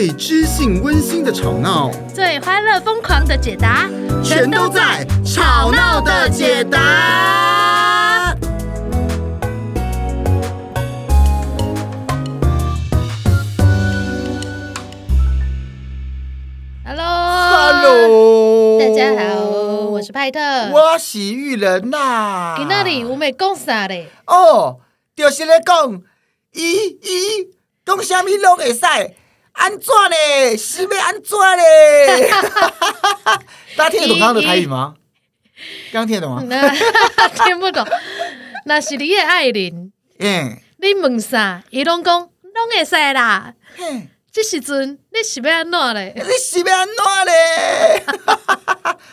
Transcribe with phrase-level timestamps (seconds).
[0.00, 3.86] 最知性温馨的吵闹，最欢乐疯狂的解答，
[4.24, 8.34] 全都在《吵闹的解答》。
[16.82, 19.42] Hello，Hello，大家好，
[19.90, 20.40] 我是派特，
[20.72, 22.54] 我是玉人呐、啊。
[22.56, 24.08] 今那里我们讲啥嘞？
[24.26, 24.80] 哦，
[25.14, 25.76] 就是咧讲，
[26.54, 27.48] 咦咦，
[27.84, 28.80] 讲啥物拢会使。
[29.60, 30.56] 安怎嘞？
[30.56, 32.30] 是要安怎嘞？
[33.76, 34.94] 大家听得懂刚刚的台语吗？
[35.92, 36.42] 刚刚听得懂吗？
[37.44, 37.86] 听不懂。
[38.64, 41.62] 那是你的爱人，嗯，你问啥？
[41.70, 42.30] 伊拢讲拢
[42.74, 43.52] 会使啦。
[43.76, 46.14] 嘿，这时阵你是要安怎嘞？
[46.16, 48.04] 你是要安怎嘞？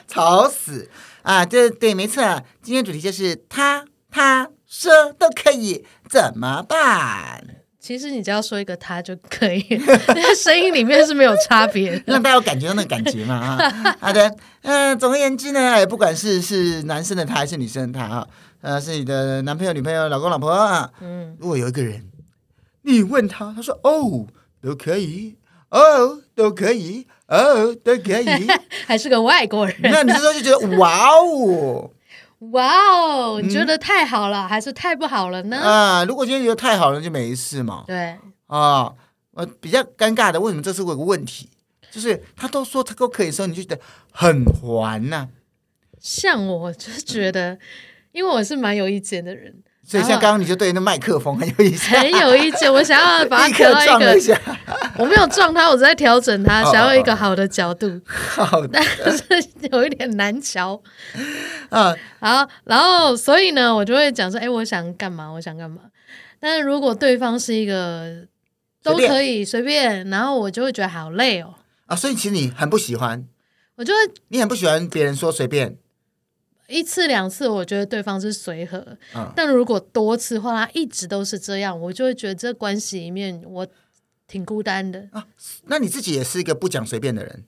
[0.07, 0.89] 吵死
[1.23, 1.45] 啊！
[1.45, 2.23] 对对，没错。
[2.63, 7.56] 今天主题就是他他说都可以，怎么办？
[7.87, 9.63] 其实你只要说一个他就可以，
[10.35, 13.95] 声音里面是没有差别，让大家有感觉到那个感觉嘛啊。
[14.01, 14.27] 好的，
[14.63, 18.27] 嗯、呃，总而言之呢，不管是是男生的他还是女生的他啊，
[18.59, 22.03] 呃，是你的男朋友、女朋友、老公、老婆啊，嗯，如果有一个人，
[22.81, 24.27] 你问他，他说哦
[24.61, 25.37] 都可以，
[25.69, 28.47] 哦都可以，哦都可以，
[28.85, 31.89] 还是个外国人，那你这时候就觉得哇哦。
[32.39, 35.57] 哇哦，你觉得太好了，嗯、还是太不好了呢？
[35.57, 37.83] 啊，如果今天觉得太好了，就没事嘛。
[37.87, 38.93] 对啊，
[39.31, 41.49] 呃，比较尴尬的，为什么这是我有个问题？
[41.89, 45.29] 就是他都说他都可以说，你就觉得很烦呐、啊。
[45.99, 47.57] 像我就是觉得，
[48.11, 49.63] 因为我是蛮有意见的人。
[49.89, 52.71] 所以像刚刚你就对那麦克风很有意思，很有意见。
[52.71, 54.33] 我想要把它 调到一个，一
[54.97, 58.01] 我没有撞它，我在调整它，想要一个好的角度。
[58.05, 59.23] 好的，但是
[59.71, 60.81] 有一点难瞧。
[61.69, 65.29] 嗯，好，然后所以呢，我就会讲说，哎，我想干嘛？
[65.29, 65.83] 我想干嘛？
[66.37, 68.25] 但是如果对方是一个
[68.83, 71.53] 都可以随便，然后我就会觉得好累哦。
[71.85, 73.25] 啊，所以其实你很不喜欢，
[73.77, 75.77] 我就会，你很不喜欢别人说随便。
[76.67, 83.67] 一次两次，我觉得对方是随和，嗯、但如果多次的话，他一直都是这样，我就会觉得这关系里面我
[84.27, 85.25] 挺孤单的啊。
[85.67, 87.45] 那你自己也是一个不讲随便的人，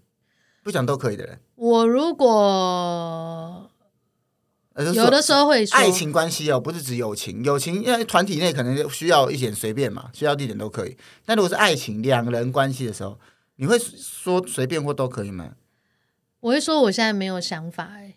[0.63, 1.39] 不讲都可以的人。
[1.55, 3.69] 我如果
[4.95, 10.95] 有的时候会说爱情关系哦，不是指友情，友情因为团体内可能需要一点随便嘛，需要一点都可以。
[11.25, 13.19] 但如果是爱情两人关系的时候，
[13.57, 15.55] 你会说随便或都可以吗？
[16.39, 18.15] 我会说我现在没有想法哎。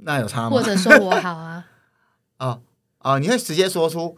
[0.00, 0.50] 那有差吗？
[0.50, 1.64] 或者说我好啊？
[2.38, 2.60] 哦
[3.00, 4.16] 哦，你会直接说出，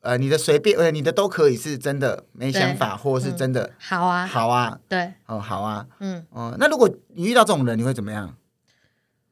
[0.00, 8.36] 呃，你的随便，呃，你的都可以是真的没想法，或者是真的、嗯、好啊，好啊，对，哦，好啊，嗯，哦，那如果你遇到这种人，你会怎么样？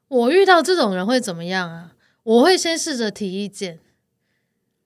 [0.08, 1.92] 我遇到这种人会怎么样啊？
[2.22, 3.78] 我会先试着提意见。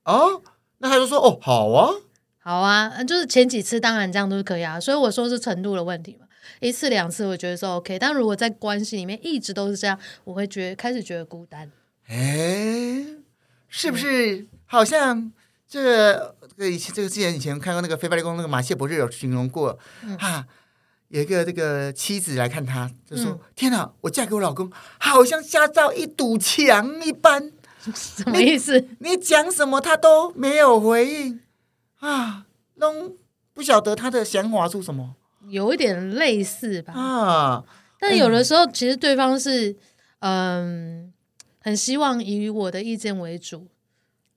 [0.05, 0.43] 哦，
[0.79, 1.93] 那他就说，哦，好啊，
[2.39, 6.27] 好啊，就是前几次当然这样都是可以啊，所以我说是程度的问题嘛。
[6.61, 11.71] 一次两次我觉得是 OK，但如果在关系里面一直都是这样，我会觉得开始觉得孤单。
[12.09, 13.05] 哎，
[13.69, 14.47] 是不是？
[14.67, 15.31] 好像
[15.69, 20.47] 这个这个以前这个之前以前看过那个《非暴力沟通》那个马歇伯日有形容过，嗯、哈，
[21.09, 27.53] 有一个这个妻子来看他，就说：“嗯、天哪，我嫁给我老公，好像下到一堵墙一般。
[27.95, 28.81] ”什么意思？
[28.99, 31.41] 你，你讲什么他都没有回应
[32.01, 32.47] 啊，
[32.79, 33.17] 都
[33.55, 35.15] 不晓得他的想法是什么。
[35.49, 37.65] 有一点类似吧，啊，
[37.99, 39.75] 但有的时候其实对方是
[40.21, 41.13] 嗯，
[41.61, 43.67] 很希望以我的意见为主，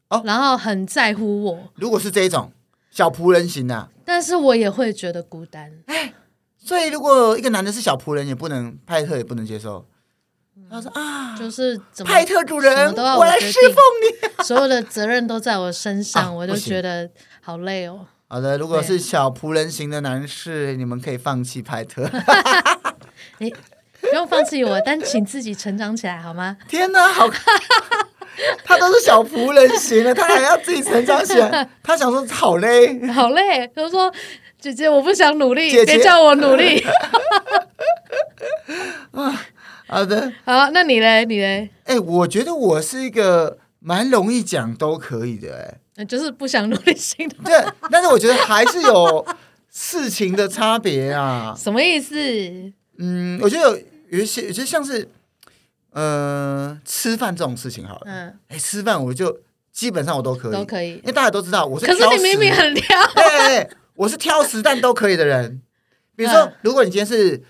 [0.09, 1.71] 哦，然后很在乎我。
[1.75, 2.51] 如果是这一种
[2.89, 5.71] 小仆人型的，但是我也会觉得孤单。
[5.85, 6.13] 哎，
[6.57, 9.85] 所以如果一个男的是小仆人，也不能派特也不能接受。
[10.69, 17.09] 他说啊，就是派特主人，我来侍奉你， 所有的责任都在我身上，我就觉得
[17.41, 18.05] 好累哦。
[18.31, 22.09] 好的，如果是小仆人型的男士，你们可以放弃派特。
[23.39, 23.53] 你
[23.99, 26.55] 不用放弃我，但请自己成长起来好吗？
[26.69, 27.29] 天哪，好，
[28.63, 31.69] 他都是小仆人型的，他还要自己成长起来。
[31.83, 33.69] 他想说好累，好累。
[33.75, 34.09] 他说
[34.57, 36.81] ：“姐姐，我不想努力，姐姐别叫我努力。
[39.11, 39.41] 啊”
[39.87, 41.25] 好的，好，那你嘞？
[41.25, 41.69] 你嘞？
[41.83, 45.80] 哎、欸，我觉得我是一个蛮容易讲都可以的、欸，哎。
[46.05, 49.25] 就是不想努力型的，对，但是我觉得还是有
[49.71, 51.55] 事情的差别啊。
[51.57, 52.15] 什么意思？
[52.97, 55.07] 嗯，我觉得有有一些，有些像是
[55.91, 58.01] 呃吃饭这种事情好了。
[58.05, 59.39] 嗯，哎，吃饭我就
[59.71, 61.85] 基本上我都可以，都可以，因为大家都知道我是。
[61.85, 62.99] 可是你明明很挑。
[63.15, 65.61] 对，对，对，我是挑食但都可以的人。
[66.15, 67.43] 比如说，嗯、如果你今天是。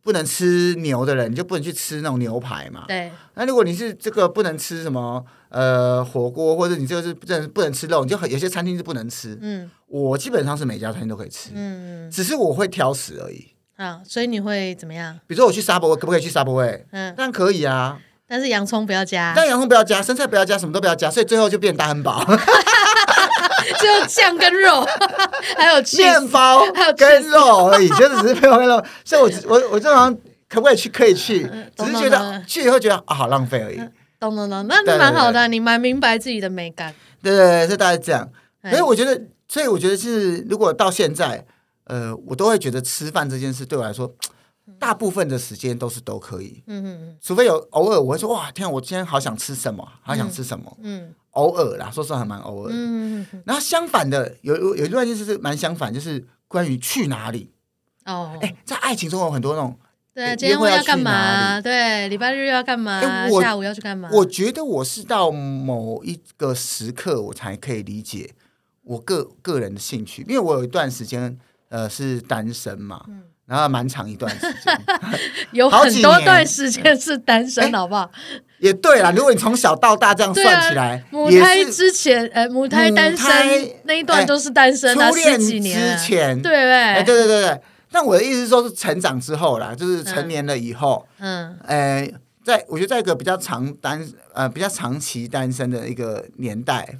[0.00, 2.84] 不能吃牛的人，你就不能去吃那种牛排嘛。
[2.88, 3.12] 对。
[3.34, 9.38] 那如果你是这个不能吃什么呃火锅，或者你就是不能不能吃肉，你就很有些餐厅是不能吃。
[9.40, 9.70] 嗯。
[9.86, 11.50] 我基本上是每家餐厅都可以吃。
[11.54, 12.10] 嗯。
[12.10, 13.48] 只是我会挑食而已。
[13.76, 15.18] 啊，所以你会怎么样？
[15.26, 16.62] 比如说我去沙博，可不可以去沙博？
[16.90, 17.98] 嗯，当然可以啊。
[18.26, 19.32] 但是洋葱不要加。
[19.34, 22.22] 但洋葱不要加，生菜不要加，什么都不要加，所以最后就变大汉堡。
[23.80, 24.86] 就酱跟肉，
[25.56, 28.82] 还有面包，还有跟肉而已，就只是面包跟肉。
[29.04, 30.14] 所以我我我正常
[30.48, 30.88] 可不可以去？
[30.88, 33.80] 可以去，只是觉得去以后觉得啊，好浪费而已。
[34.18, 36.94] 懂懂懂，那蛮好的，你蛮明白自己的美感。
[37.22, 38.28] 对对对，是大概这样。
[38.62, 41.46] 所以我觉得，所以我觉得是，如果到现在，
[41.84, 44.12] 呃，我都会觉得吃饭这件事对我来说，
[44.78, 46.62] 大部分的时间都是都可以。
[46.66, 47.16] 嗯嗯嗯。
[47.20, 50.76] 除非有偶尔我会说，哇，天，我今天好想吃什么，好想吃什么。
[50.82, 51.14] 嗯。
[51.32, 53.24] 偶尔啦，说实话还蛮偶尔嗯。
[53.32, 57.52] 嗯，然后相反的，有有有一段就是蛮相反，就是关于去哪里。
[58.04, 59.78] 哦，哎，在爱情中有很多那种，
[60.14, 61.60] 对，今天要干嘛？
[61.60, 63.00] 对，礼拜日要干嘛？
[63.40, 64.08] 下午要去干嘛？
[64.12, 68.30] 我觉得我是到某一个时刻，我才可以理解
[68.84, 71.38] 我个个人的兴趣，因为我有一段时间
[71.68, 73.04] 呃是单身嘛。
[73.08, 74.78] 嗯然后蛮长一段时间，
[75.52, 78.10] 有很多段时间是单身，好不好？
[78.58, 83.26] 也对啦，如果你从小到大这样算起来，母胎之前，呃，母胎单身
[83.84, 87.02] 那一段都是单身，初恋几年之前，对不对？
[87.04, 87.60] 对对对对。
[87.90, 92.10] 但我的意思是说，是成长之后啦，就是成年了以后，嗯，哎。
[92.44, 94.02] 在我觉得，在一个比较长单
[94.32, 96.96] 呃比较长期单身的一个年代，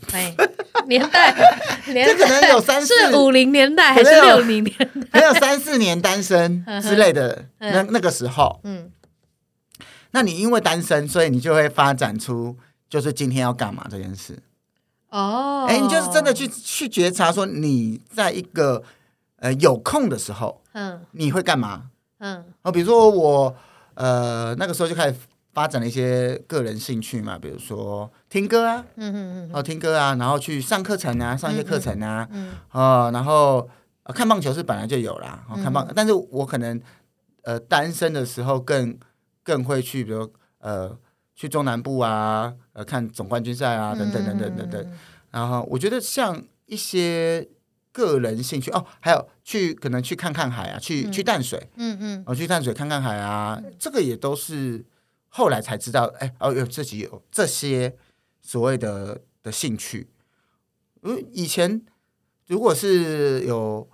[0.87, 1.35] 年代，
[1.87, 5.00] 这可能有三四是五零年代还是六零年代？
[5.11, 8.91] 可能有三四年单身之类的那那个时候，嗯，
[10.11, 12.55] 那你因为单身，所以你就会发展出
[12.91, 14.38] 就是今天要干嘛这件事。
[15.08, 18.82] 哦，哎，你就是真的去去觉察说你在一个
[19.38, 21.90] 呃有空的时候，嗯，你会干嘛？
[22.19, 23.56] 嗯，哦，比如说我
[23.94, 25.19] 呃那个时候就开始。
[25.55, 33.69] 发展了一些个人兴趣嘛，比如说听歌啊，嗯嗯嗯，哦听歌啊，然后去上课程啊，上一些课程啊，嗯，哦，然后
[34.14, 36.81] 看棒球是本来就有啦，看棒，但是我可能
[37.43, 38.96] 呃单身的时候更
[39.43, 40.31] 更会去，比如
[40.61, 40.96] 呃
[41.34, 44.93] 去中南部啊，呃看总冠军赛啊，等等等等等等，
[45.32, 47.49] 然后我觉得像一些
[47.93, 54.85] 个人兴趣哦，还有去可能去看看海啊，去去淡水，嗯嗯，我去淡水看看海啊，这个也都是。
[55.31, 57.94] 后来才知道，哎，哦，有自己有这些
[58.40, 60.08] 所谓的的兴趣。
[61.02, 61.82] 嗯，以前
[62.46, 63.87] 如果是有，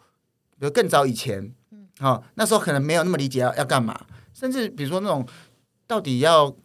[0.60, 5.26] 比如更早以前，嗯，哦，那时候可能没有那么理解要要干嘛，甚至比如说那种
[5.88, 6.56] 到底要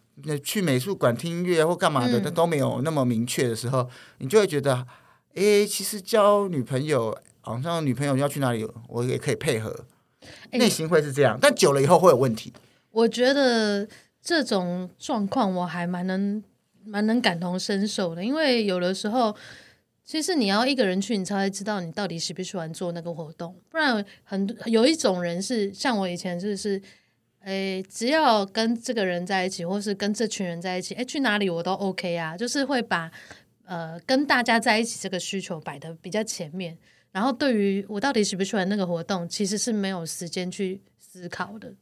[0.44, 4.86] 去美术馆听音乐或干嘛的，那、嗯、都没有那么明确的时候，你就会觉得，
[5.34, 9.84] 哎，其实交女朋友，好像女朋友要去哪里，我也可以配合，
[10.52, 12.52] 内心会是这样，但久了以后会有问题。
[12.90, 13.88] 我觉得。
[14.22, 16.44] 这种状况我还蛮能
[16.84, 19.34] 蛮能感同身受的，因为有的时候，
[20.04, 23.56] 其实你要一个人去，你才会知道你到底喜不喜欢做那个活动。
[23.70, 26.80] 不然很多有一种人是像我以前就是，
[27.44, 33.10] 诶，只要跟这个人在一起，或是跟这群人在一起，诶，去哪里我都 OK 啊，就是会把
[33.70, 36.76] 呃跟大家在一起这个需求摆的比较前面。
[37.12, 41.72] 然后对于我到底喜不喜欢那个活动，其实是没有时间去思考的。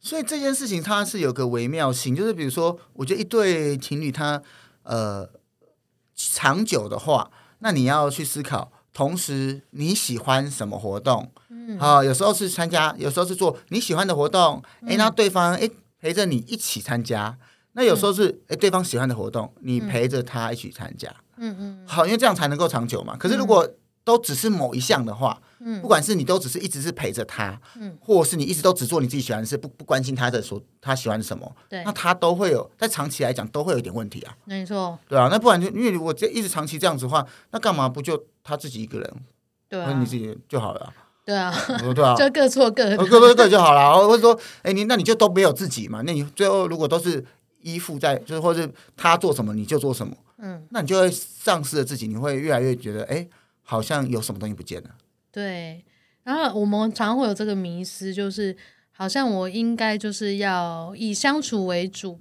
[0.00, 4.42] 所以这件事情它是有个微妙性，就是比如说，我觉得一对情侣他
[4.82, 5.28] 呃
[6.14, 7.30] 长久的话，
[7.60, 11.32] 那你要去思考，同时你喜欢什么活动？
[11.50, 15.68] 嗯，啊，有时候是参加，有时候是做你喜欢的活动，哎，那对方哎
[16.00, 17.36] 陪着你一起参加，
[17.72, 23.16] 那有时候是哎对方喜欢的活动，你陪着他一起参加，嗯嗯嗯，好，因为这样才能够长久嘛。
[23.16, 23.68] 可是如果
[24.04, 39.14] 都只是某一项的话，嗯，不管是你都只是一直是陪着他，嗯，或者是你一直都只做你自己喜欢的事，不不关心他的所他喜欢什么，对，那他都会有在长期来讲都会有一点问题啊，没错，对啊，那不然就因为如果这一直长期这样子的话，那干嘛不就他自己一个人，
[39.68, 40.90] 对啊，你自己就好了，
[41.26, 41.54] 对啊，
[41.94, 47.22] 对啊， 就各做各的，各做各就好了，或者说，哎，你那你就都没有自己嘛，那你最后如果都是
[47.74, 53.28] 依附在，就是或者他做什么你就做什么，嗯，那你就会丧失了自己，你会越来越觉得，哎。
[53.70, 54.88] 好像有什么东西不见了。
[55.30, 55.84] 对，
[56.22, 58.56] 然后我们常常会有这个迷失，就是
[58.92, 62.18] 好像我应该就是要以相处为主，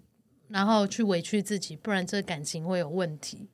[0.49, 3.47] 然后去委屈自己，不然这感情会有问题。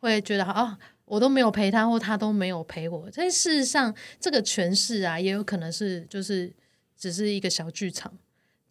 [0.00, 3.08] 会觉得啊，我都没有陪他，或他都没有陪我。
[3.14, 6.54] 但事实上，这个诠释啊，也有可能是就是
[6.94, 8.12] 只是一个小剧场。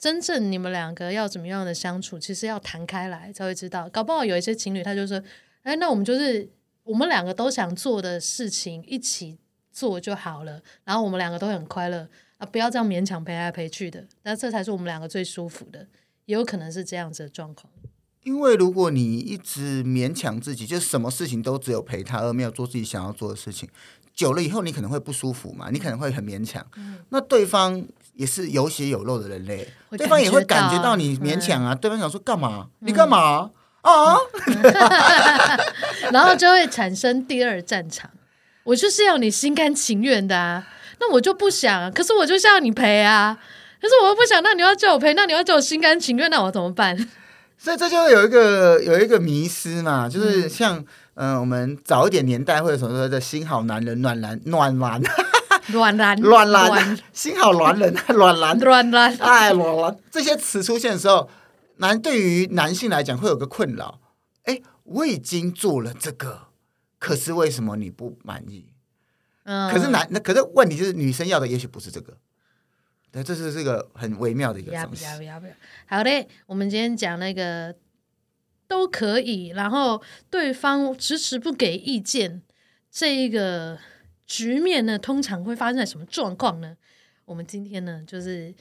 [0.03, 3.87] 真正你们两个要怎么样的相处，其实要谈开来才会知道。
[3.87, 5.21] 搞不好有一些情侣，他就说
[5.63, 6.49] ：“哎，那我们就是。”
[6.83, 9.37] 我们两个都想做的事情一起
[9.71, 15.87] 做就好了，然后我们两个都很快乐，啊，不要这样勉强陪来陪去的，那这才是我们两个最舒服的，
[16.25, 17.71] 也有可能是这样子的状况。
[18.23, 23.69] 因为如果你一直勉强自己，就什么事情都只有陪他，而没有做自己想要做的事情，
[24.13, 26.65] 久了以后你可能会不舒服嘛，你可能会很勉强。
[26.75, 27.81] 嗯、那对方
[28.15, 29.67] 也是有血有肉的人类，
[29.97, 31.73] 对方也会感觉到你勉强啊。
[31.73, 32.67] 嗯、对方想说干嘛？
[32.81, 33.49] 嗯、你干嘛
[33.81, 34.17] 啊？
[36.11, 38.09] 然后就会产生第二战场。
[38.63, 40.65] 我就是要你心甘情愿的啊，
[40.99, 43.37] 那我就不想，可是我就是要你赔啊，
[43.81, 46.95] 可是我又不想，那你要叫我赔，那你要叫我心甘情愿，那我怎么办？
[47.57, 50.77] 所以这就会有一个有一个迷失嘛，就是像
[51.15, 55.01] 嗯、呃，我们早一点年代或者什么说的新好男人暖男暖男，
[55.67, 61.29] 暖男暖男幸好暖人暖男暖男哎暖男这些词出现的时候，
[61.77, 64.01] 男对于男性来讲会有个困扰，
[64.43, 66.47] 哎，我已经做了这个。
[66.99, 68.73] 可是为什么你不满意？
[69.43, 72.17] 嗯，可是男那可是问题就是女生要的也许不是这个，
[73.11, 75.03] 对，这是这个很微妙的一个东西。
[75.03, 75.53] 要不要不要？
[75.85, 77.75] 好嘞，我们今天讲那个
[78.69, 82.41] 都可以，然后对方迟迟不给意见，
[82.89, 83.77] 这一个
[84.25, 86.75] 局面呢，通常会发生在什么状况呢？
[87.25, 88.53] 我们今天呢，就是。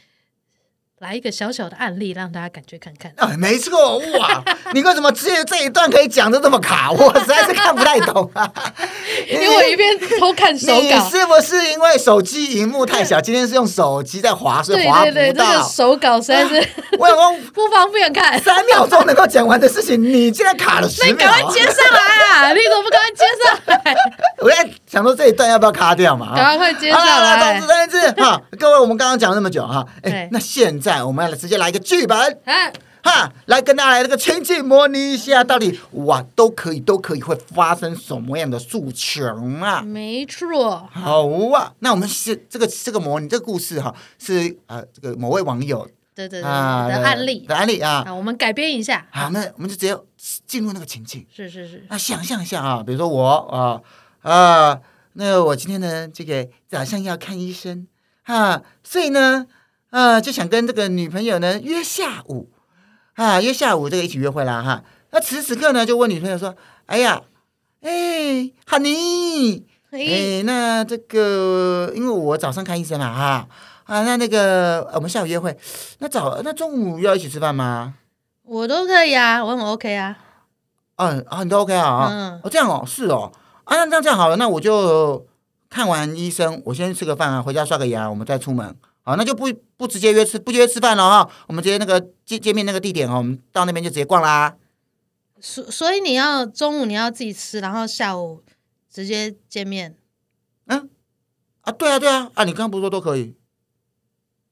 [0.99, 3.13] 来一个小小的案例，让大家感觉看看。
[3.17, 4.45] 啊，没错，哇！
[4.73, 6.93] 你为什么这这一段可以讲的这么卡？
[6.95, 8.49] 我实在是看不太懂啊。
[9.29, 10.81] 因为我一边偷看手稿。
[10.81, 13.21] 你是不是因为手机荧幕太小？
[13.21, 15.13] 今天是用手机在滑，所以滑不到。
[15.13, 18.41] 对对对，这个手稿实在是、啊、我老公不方便看。
[18.41, 21.11] 三秒钟能够讲完的事情，你竟然卡了十秒。
[21.11, 21.99] 你赶快接上来
[22.31, 22.53] 啊！
[22.53, 23.97] 你怎么不赶快接上来？
[24.39, 26.37] 我在想说这一段要不要卡掉嘛？
[26.37, 27.59] 赶快接下来。
[27.59, 31.03] 总之再一次哈，各位，我们刚刚讲了那么久哈，哎，那现在。
[31.03, 32.71] 我们要来直接来一个剧本，啊、
[33.03, 39.25] 哈，来跟大家来这个情景模拟一下，到底哇都可以都可以会发生什么样的诉求
[39.63, 39.81] 啊？
[39.81, 49.97] 没错，好啊，那我们是这个这个模拟这个故事哈，是呃这个某位网友对对对的案例的案例啊，我们改编一下，好，那我们就直接
[50.47, 53.81] 进入那个情境，是是是，那想象一下啊，比如说我啊
[54.23, 54.81] 啊，
[55.13, 57.87] 那我今天呢这个早上要看医生
[58.25, 59.47] 啊，所以呢。
[59.93, 62.49] 啊，就想跟这个女朋友呢约下午，
[63.13, 64.83] 啊，约下午这个一起约会啦哈。
[65.11, 66.57] 那此时此刻呢，就问女朋友说
[66.89, 67.21] ：“哎呀，
[67.83, 73.47] 哎，哈尼，哎，那这个因为我早上看医生嘛哈，
[73.85, 75.55] 啊，那那个我们下午约会，
[75.99, 77.93] 那早那中午要一起吃饭吗？
[78.45, 80.17] 我都可以啊，我很 OK 啊。
[80.97, 82.09] 嗯啊，你都 OK 啊？
[82.11, 83.31] 嗯，哦这样哦，是哦，
[83.65, 85.27] 啊那这样好了，那我就
[85.71, 91.29] 看完医生，我先吃个饭啊，回家刷个牙，我们再出门。”好，那就不不直接约吃，不约吃饭了哈。
[91.49, 94.55] 我们直接那个见见面那个地点哦，我们到那边就直接逛啦。
[95.41, 98.45] 所所以你要中午你要自己吃，然后下午
[98.89, 99.97] 直接见面。
[100.67, 100.89] 嗯，
[101.63, 103.35] 啊，对啊，对啊，啊，你刚刚不是说都可以？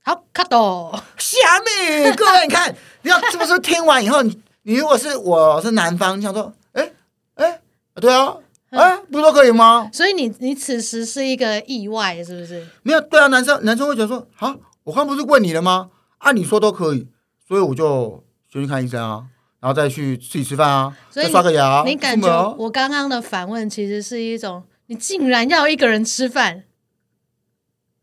[0.03, 1.01] 好，卡多。
[1.17, 6.91] 虾米，各位你看，你要是不是听完以后，你你如果是我是男方，你想说，哎
[7.37, 7.61] 哎，
[7.95, 8.35] 对啊。
[8.71, 9.91] 哎，不是都可以吗？
[9.93, 12.67] 所以你你此时是一个意外，是不是？
[12.83, 15.91] 没有，对啊，男生男生会觉得说，啊，我刚不是问你了吗？
[16.19, 17.09] 啊，你说都可以，
[17.47, 18.23] 所以我就
[18.53, 19.25] 先去看医生啊，
[19.59, 21.83] 然后再去自己吃饭啊，再刷个牙。
[21.85, 26.63] 你感觉我刚刚的反问其实是一种，你竟然要一个人吃饭？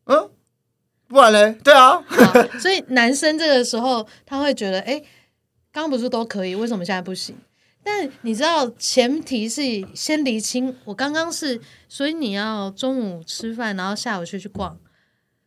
[0.06, 0.30] 嗯，
[1.08, 1.58] 不然嘞？
[1.64, 2.04] 对啊。
[2.60, 5.00] 所以男生这个时候他会觉得，哎，
[5.72, 7.38] 刚刚不是都可以，为什么现在不行？
[7.88, 9.62] 但你知道，前提是
[9.94, 10.76] 先厘清。
[10.84, 14.78] 我刚刚是，所以你要中午吃饭，然后下午去去逛，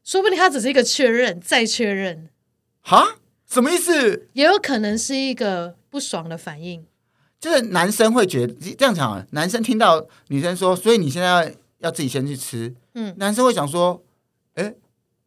[0.03, 2.31] 说不定他只是一个确认，再确认。
[2.81, 3.17] 哈？
[3.47, 4.29] 什么意思？
[4.33, 6.87] 也有可能是一个不爽的反应。
[7.39, 12.75] 就是男生会觉得这样讲，男生听到女生说，所以你现在要要自己先去吃。
[12.95, 14.03] 嗯，男生会想说，
[14.55, 14.73] 哎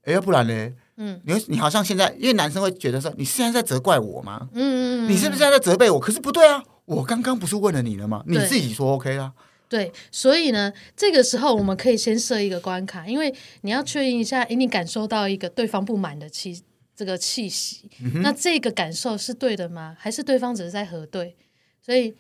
[0.04, 0.74] 哎，要不然呢？
[0.98, 4.48] 嗯，你你好像现在，因为男生会觉得说，你现在在责怪我吗？
[4.54, 6.00] 嗯嗯嗯，你是不是现在在责备我？
[6.00, 6.64] 可是不对啊。
[6.86, 8.24] 我刚刚不是问了你了吗？
[8.28, 9.34] 你自己说 OK 啊？
[9.70, 16.62] 对，所以呢，这个时候我们可以先设一个关卡，因为你要确认一下，诶，你感受到一个对方不满的气，
[16.96, 19.96] 这个气息，嗯、那这个感受是对的吗？
[20.00, 21.36] 还是对方只是在核对？
[21.82, 22.14] 所以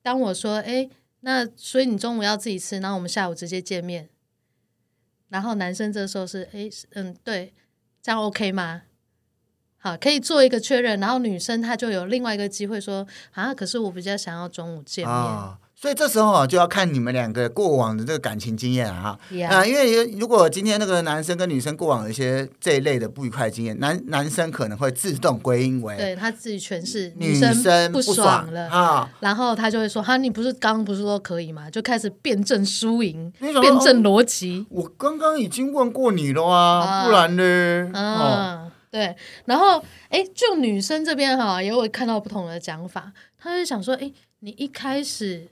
[0.00, 0.88] 当我说，诶，
[1.20, 4.08] 那所以你中午要自己吃，然后我们下午直接见面，
[5.28, 7.52] 然后男生这时候是，诶，嗯，对，
[8.00, 8.82] 这样 OK 吗？
[9.82, 15.12] 好，可以做一个确认，然后女生她就有另外一个机会说啊，可是我比较想要中午见面。
[15.12, 19.18] 啊，所以这时候啊，就要看你们两个过往的这个感情经验啊，
[19.50, 34.64] 啊因为如果今天那个男生跟女生过往有一些这一类的不愉快的经验，男男生可能会自动归因为对他自己诠释女生不爽了啊，然后他就会说：“哈，你不是刚刚不是说可以吗？”就开始辩证输赢，辩证逻辑。
[34.70, 37.90] 我刚刚已经问过你了啊，不然呢？
[37.92, 39.16] 啊，对。
[39.46, 43.12] 然后，哎，就女生这边哈，也会看到不同的讲法。
[43.36, 45.48] 她就想说：“哎，你一开始。”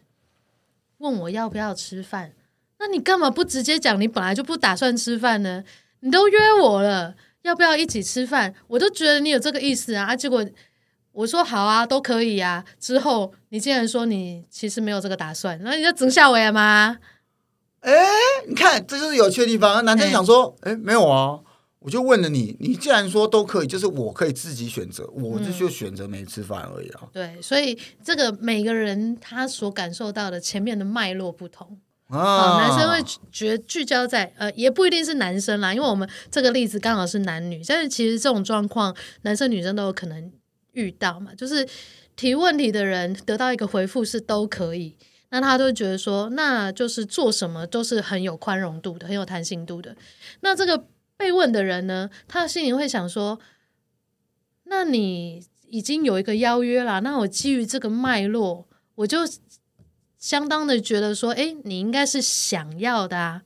[0.98, 2.32] 问我要不要吃饭？
[2.78, 3.98] 那你干嘛不直接讲？
[3.98, 5.64] 你本来就不打算吃饭呢？
[6.00, 8.54] 你都约我了，要不要一起吃饭？
[8.66, 10.14] 我都觉得你有这个意思啊！
[10.14, 10.46] 结果
[11.12, 12.62] 我说好啊，都可以啊。
[12.78, 16.98] 之后你竟然说你其实没有这个打算，那你就整下我吗？
[17.80, 17.94] 哎，
[18.46, 19.82] 你看，这就是有趣的地方。
[19.86, 21.40] 男生想说，哎，没有啊。
[21.80, 27.00] 我就问了你，你既然说都可以，就是我可以自己选择，我就就选择没吃饭而已啊。
[27.04, 32.58] 嗯、对，所以这个每个人他所感受到的前面的脉络不同啊。
[32.58, 40.30] 男生会觉聚焦在呃，也不一定是男生啦，因为我们这个例子刚好是男女，但是其实这种状况男生女生都有可能
[40.72, 41.34] 遇到嘛。
[41.34, 41.66] 就是
[42.14, 44.98] 提问题的人得到一个回复是都可以，
[45.30, 49.96] 那他都觉得说，那就是做什么都是很有宽容度的，很有弹性度的。
[50.40, 50.84] 那这个。
[51.20, 53.38] 被问的人呢，他的心里会想说
[54.64, 59.18] ：“那你已经有一个邀约了，那我基于这个脉络，我就
[60.18, 63.42] 相当的觉得说，哎，你应该是想要的啊。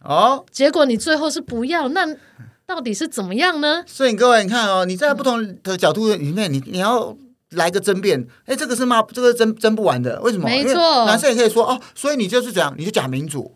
[0.00, 2.16] 哦，结果你最后是不要，那
[2.66, 3.84] 到底是怎么样呢？
[3.86, 7.16] 所以各位，你看哦，你在不同的角度里面，你你要
[7.50, 9.00] 来个争辩，哎，这个是骂？
[9.02, 10.48] 这个争争不完的，为什么？
[10.48, 13.54] 没错，男生也可以说哦，所以你就是这样，你就假民主。”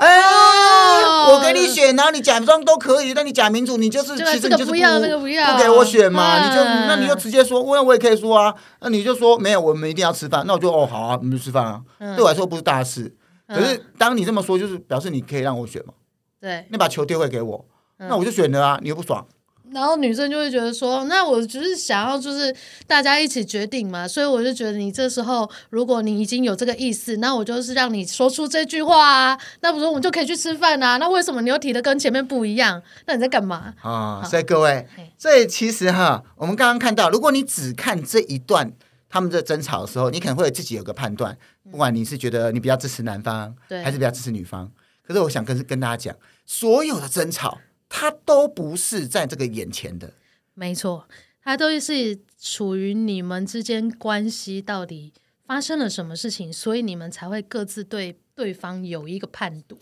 [0.00, 13.14] 哎，我给你选，然后你假装都可以，但你假民主，你就是其实你就是不不给我选嘛，你就那你就直接说，我我也可以说啊，那你就说没有，我们一定要吃饭，那我就哦好啊，我们就吃饭啊，对我来说不是大事，
[13.46, 15.92] 可是当你这么说，就是表示你可以让我选嘛，
[16.40, 17.66] 对，你把球丢回给我，
[17.98, 19.26] 那我就选了啊，你又不爽。
[19.72, 22.54] 然后女生就会觉得说，那我只是想要就是
[22.86, 30.96] 大家一起决定嘛，所以我就觉得你这时候如果你已经有这个意思，那我就是让你说出这句话啊，那不是我们就可以去吃饭啊？
[30.96, 32.82] 那为什么你又提的跟前面不一样？
[33.06, 34.22] 那你在干嘛啊？
[34.24, 34.86] 所以各位，
[35.16, 38.72] 所以其实哈，我们刚刚看到，如果你只看这一段
[39.08, 41.36] 他们在争吵的时候，你可能会自己有个判断，
[41.70, 44.70] 不管你是觉得你比较支持男方，对，还是比较支持女方。
[45.06, 47.58] 可是我想跟跟大家讲，所有的争吵。
[47.92, 50.12] 他都不是在这个眼前的，
[50.54, 51.08] 没错，
[51.42, 55.12] 他都是处于你们之间关系到底
[55.44, 59.76] 发生了什么事情，所以你们才会各自对对方有一个判读。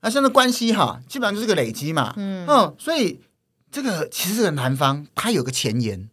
[0.00, 3.20] 那现在关系哈，基本上就是个累积嘛，嗯，嗯，所以
[3.70, 6.08] 这个其实这个男方他有个前言，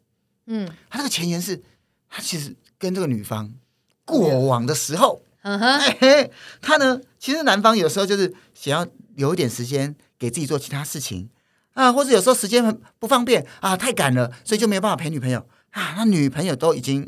[0.48, 1.62] 嗯，他这个前言是，
[2.10, 3.54] 他其实跟这个女方
[4.04, 9.96] 过往的时候，嗯哼，嘿嘿，他呢，其实男方有时候就是想要留一点时间。
[10.20, 11.30] 给自己做其他事情
[11.74, 15.94] 啊，或者有时候时间很不方便啊，太赶了，所以就没有办法陪女朋友啊。
[15.98, 17.08] 那女朋友都已经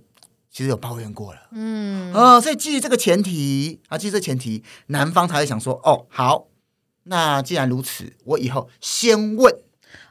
[0.51, 6.47] 其实有抱怨过了，嗯，哦，所以基于这个前提啊，基于这个前提，男方才会想说，哦，好，
[7.05, 9.55] 那既然如此，我以后先问。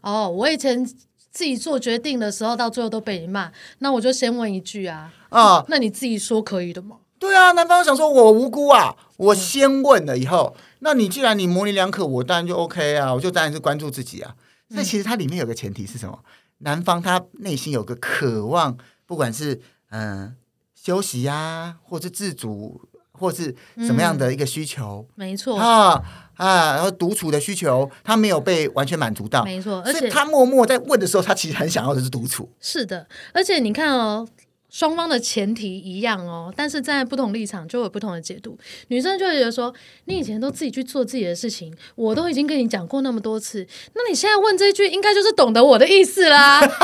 [0.01, 6.97] 哦，我以前自己做决定的时候，到最后都被你骂，那我就先问一句啊，啊，那你自己说可以的吗？
[7.21, 10.57] 对啊，男方想说我无辜啊，我先问了以后。
[10.57, 14.35] 嗯那你既然你模棱两可，我当然就 OK 啊，我就当然是关注自己啊。
[14.69, 16.19] 那其实它里面有个前提是什么？
[16.59, 19.61] 男方他内心有个渴望，不管是
[19.91, 20.35] 嗯、呃、
[20.75, 22.81] 休息呀、啊，或是自主，
[23.13, 26.03] 或是什么样的一个需求，嗯、没错啊
[26.35, 29.81] 啊，然后独处的需求，他没有被完全满足到，没错。
[29.87, 32.53] 而且他默默在问的时候，他其实很想要的是独处。
[32.61, 34.27] 是的，而且你看哦。
[34.71, 38.59] 双方的前提一样哦，但是站在不同立场就有不同的解读。
[38.89, 46.61] 女生就会觉得说：“你以前都自己去做自己的事情，我都已经跟你讲过那么多次，那你现在问这句，应该就是懂得我的意思啦。
[46.67, 46.79] 结果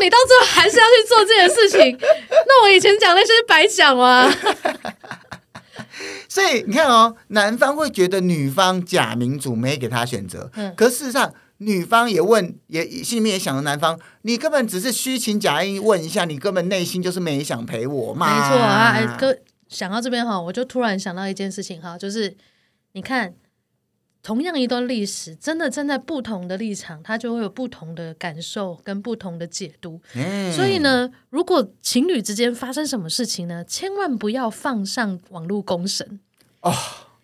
[0.00, 1.98] 你到最后还是要去做自己的事情，
[2.30, 4.32] 那我以前讲那些是白讲啊。”
[6.28, 10.50] 所以你看哦，男方会觉得女方假民主，没给他选择。
[10.54, 11.34] 嗯，可事实上。
[11.58, 18.26] 女方也问，也心里面也想着男方，你根本只是虚情假意问一下，你根本内心就是没想陪我嘛。
[18.26, 19.34] 没错啊，哎，哥，
[19.68, 22.36] 想到这边哈，我就突然想到一件事情哈，就是
[22.92, 23.34] 你看，
[24.22, 29.98] 同样一段历史，真的站在不同的立场，他就会有不同的感受跟不同的解读。
[30.14, 36.20] 嗯，所以呢，如果情侣之间发生什么事情呢，千万不要放上网络公审
[36.60, 36.74] 哦，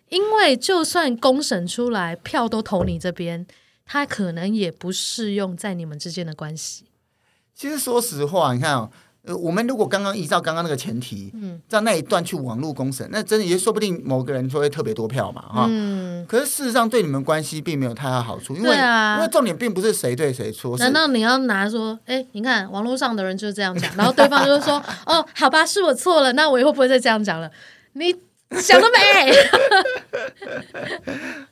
[0.09, 3.45] 因为就算公审出来，票都投你这边。
[3.85, 6.85] 他可能也不适用在你们之间的关系。
[7.53, 8.89] 其实说实话，你看哦，
[9.23, 15.67] 呃，我们如果刚刚依照刚刚那个前提，嗯，在那一段去网络公审，那真的也说不定某个人就会特别多票嘛，哈。
[15.69, 16.25] 嗯。
[16.27, 20.77] 可是事实上对你们关系并没有太大好处，因为、啊、因为重点并不是谁对谁错。
[20.77, 27.51] 难道你要拿说，哎，你看网络上的人就是这样讲，然后对方就是说， 哦，好吧，是我错了，那我以后不会再这样讲了。
[27.93, 28.15] 你
[28.61, 29.31] 想得美。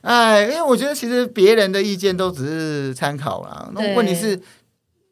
[0.02, 4.40] 哎，因为我觉得其实别人的意见都只是参考啦，那问题是。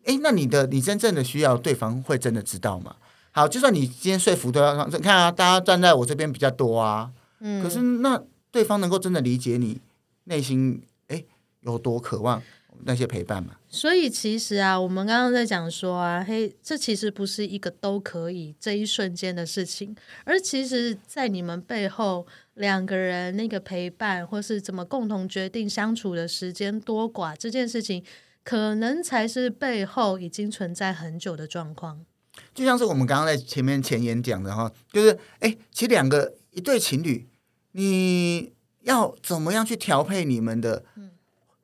[0.07, 2.97] 哎，那你的你真正的需要，对方会真的知道吗？
[3.33, 9.79] 好，就算你今天说服对方，你看啊，大家站在我这边比较多啊，嗯，可是那对方能够真的理解你
[10.25, 11.23] 内心哎
[11.61, 12.43] 有多渴望
[12.85, 13.57] 那些陪伴嘛？
[13.69, 28.05] 所以其实啊，我们刚刚在讲说啊，嘿，这其实不是一个都可以这一瞬间的事情，而其实在你们背后两个人那个陪伴，或是怎么共同决定相处的时间多寡这件事情。
[28.43, 32.07] 可能才是背后已经存在很久的状况，
[32.55, 37.29] 就像是我们刚刚在前面前言讲的哈，就是哎，其实两个一对情侣，
[37.73, 40.83] 你要怎么样去调配你们的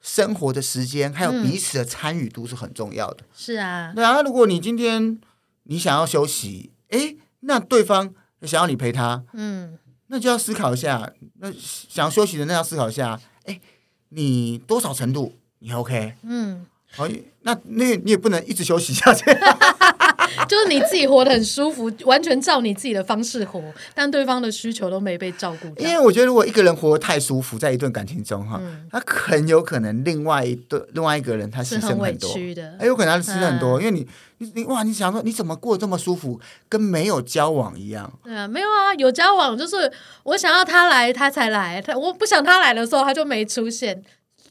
[0.07, 3.25] 生活的时间，还有彼此的参与度是很重要的。
[3.35, 5.19] 是啊，对啊，如果你今天
[5.64, 13.61] 你想要休息，哎，那对方想要你陪他，嗯，那就要思考一下，那想要休息的那要思考一下，哎，
[14.11, 15.35] 你多少程度？
[15.59, 16.14] 你 OK？
[16.23, 17.09] 嗯，好，
[17.42, 19.25] 那那你也不能一直休息下去，
[20.48, 23.62] 就是你自己活得很舒服，完全照你自己的方式活，
[23.94, 25.68] 但对方的需求都没被照顾。
[25.80, 32.32] 因为我觉得，如果一个人活得太舒服，在一段感情中哈，嗯、他很有可能另外一对另外一个人他牺牲很多，
[32.78, 34.06] 很有可能他牺牲很多，嗯、因为你
[34.38, 38.12] 你你哇，你想说你怎么过得这么舒服，跟没有交往一样？
[38.24, 39.90] 对啊，没有啊，有交往就是
[40.24, 44.02] 我想要他来，他才来；他我不想他来的时候，他就没出现。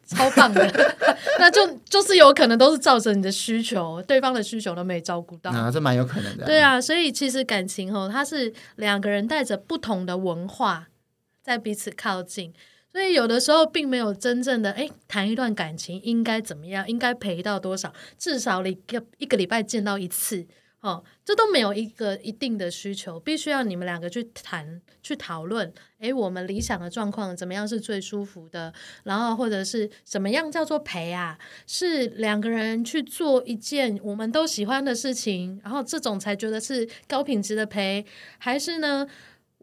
[0.06, 0.66] 超棒的，
[1.40, 6.46] 那就就是有可能都是照着你的需求，对方的需求都没照顾到，啊，这蛮有可能的。
[6.46, 10.88] 对啊，所以其实感情哦，它是两个人带着不同的文化
[11.42, 12.54] 在彼此靠近，
[12.92, 20.46] 所以有的时候并没有真正的哎，谈一段感情应该怎么样，应该陪到多少，至少一个一个礼拜见到一次。
[20.86, 25.74] 哦，这都没有一个一定的需求，必须要你们两个去谈、去讨论。
[25.98, 28.72] 诶，我们理想的状况怎么样是最舒服的？
[29.04, 31.40] 然后或者是怎么样叫做陪啊？
[31.66, 38.06] 是两个人去做一件我们都喜欢的事情，然后这种才觉得是高品质的陪，
[38.38, 39.08] 还是呢？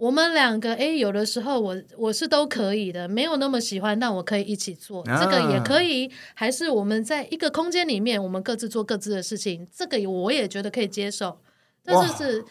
[0.02, 6.10] 我们两个哎，有的时候我我是都可以的，没有那么喜欢，但我可以一起做，啊、这个也可以。
[6.34, 11.38] 还是我们在一个空间里面，我们各自做各自的事情，这个我也觉得可以接受。
[11.84, 12.44] 但是是，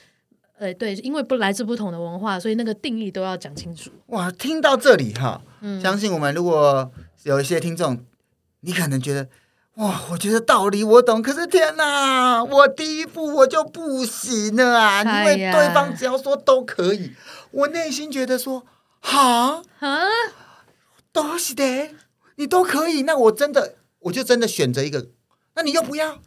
[0.60, 3.92] 呃，对，因为不来自不同的文化，所以那个定义都要讲清楚。
[4.08, 6.90] 哇，听到这里哈，嗯、相信我们如果
[7.24, 8.06] 有一些听众，
[8.62, 9.28] 你可能觉得。
[9.76, 15.02] 哇，我觉得道理我懂，可是天哪，我第一步我就不行了啊！
[15.02, 17.14] 因为对方只要说都可以，
[17.52, 18.66] 我内心觉得说，
[19.00, 20.02] 哈啊，
[21.14, 21.96] 都是的，
[22.36, 25.08] 你都可以，那我真的我就真的选择一个，
[25.56, 26.20] 那你又不要？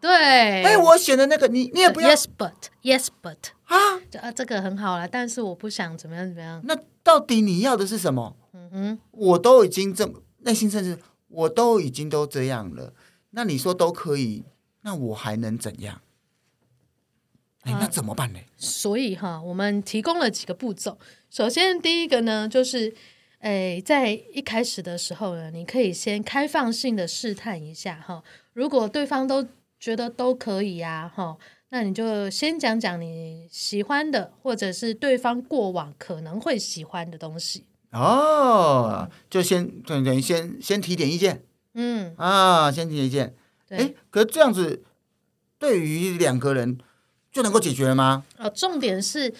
[0.00, 3.76] 对，哎，我选的那个你你也不要？Yes but yes but 啊，
[4.20, 6.62] 啊，这个很好啦，但是我不想怎么样怎么样。
[6.64, 8.36] 那到底你要的是什么？
[8.54, 10.96] 嗯哼，我都已经这么内心甚至。
[11.32, 12.92] 我都已经都这样了，
[13.30, 14.44] 那你说都可以，
[14.82, 16.02] 那我还能怎样？
[17.62, 18.38] 哎，那怎么办呢？
[18.38, 20.98] 啊，所以哈，我们提供了几个步骤。
[21.30, 22.92] 首先，第一个呢，就是，
[23.38, 28.22] 哎，在一开始的时候呢，你可以先开放性的试探一下哈。
[28.52, 29.46] 如果对方都
[29.78, 37.64] 觉得都可以呀，哈，那你就先讲讲你喜欢的，或者是对方过往可能会喜欢的东西。
[37.92, 41.42] 哦，就先等等于先先提点意见，
[41.74, 43.34] 嗯啊，先提点意见，
[43.68, 44.82] 哎对，可是这样子
[45.58, 46.78] 对于两个人
[47.30, 48.24] 就能够解决了吗？
[48.38, 49.34] 哦，重点是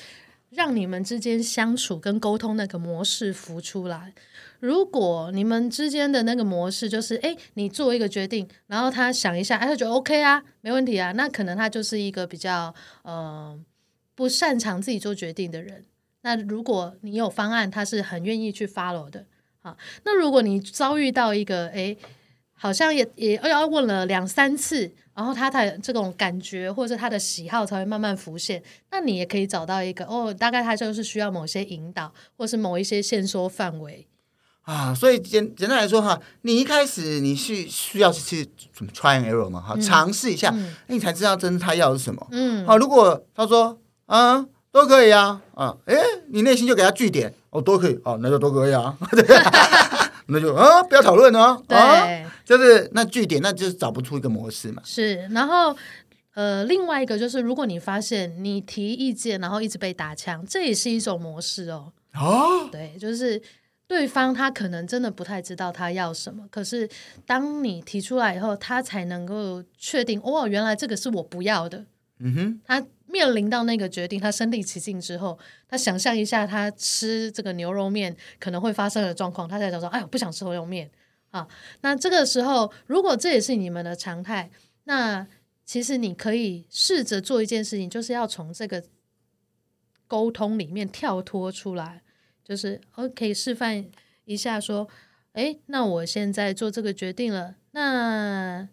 [0.50, 4.12] 让你们之间相处跟沟通那个模式浮出来。
[4.60, 13.58] 如果你们之间的那个模式就是，哎，你做一个决定，然后他想一下，哎，他觉得 OK 啊，没问题啊，那可能他就是一个比较呃
[14.14, 15.84] 不擅长自己做决定的人。
[16.22, 19.26] 那如果你有方案，他是很愿意去 follow 的。
[19.60, 21.96] 好，那如果你遭遇到一个，诶，
[22.52, 34.06] 好像也也要问了两三次，然后他才这种感觉或者他的喜好才会慢慢浮现，那你也可以找到一个，哦，大概他就是需要某些引导，或是某一些限缩范围
[34.62, 34.92] 啊。
[34.94, 42.26] 所以简简单来说哈，你一开始你是需要去什么 try and error 嘛，哈，尝试一下，嗯，你才知道真的他要的是什么。
[42.32, 44.46] 嗯，好，如果他说，啊。
[44.72, 45.94] 都可以啊，啊，哎，
[46.28, 48.96] 你内心就给他据点，哦，都可以，哦，那就都可以啊，
[50.26, 51.76] 那就啊，不要讨论哦，对。
[51.76, 54.82] 啊，就是那据点，那就是找不出一个模式嘛。
[54.84, 55.76] 是，然后
[56.34, 61.92] 呃，另外一个就是，如果你发现你提意见，然后一直被打枪，这也是一种模式哦。
[62.14, 63.40] 哦，对，就是
[63.86, 66.88] 对方他可能真的不太知道他要什么，可是
[67.26, 71.84] 当你提出来以后，他才能够确定，哦，原来这个是我不要的。
[72.18, 72.82] 嗯哼，他
[73.12, 80.90] 面临到那个决定，他身临其境之后，他想象一下他吃这个牛肉面可能会发生的状况，他才想说，哎，我不想吃牛肉面
[81.30, 81.46] 啊。
[81.82, 84.50] 那这个时候，如果这也是你们的常态，
[84.84, 85.26] 那
[85.66, 88.82] 其实你可以试着做一件事情，就是要从这个
[90.08, 92.02] 沟通里面跳脱出来，
[92.42, 93.84] 就是我可以示范
[94.24, 94.88] 一下，说，
[95.32, 98.68] 哎，那我现在做这个决定了，那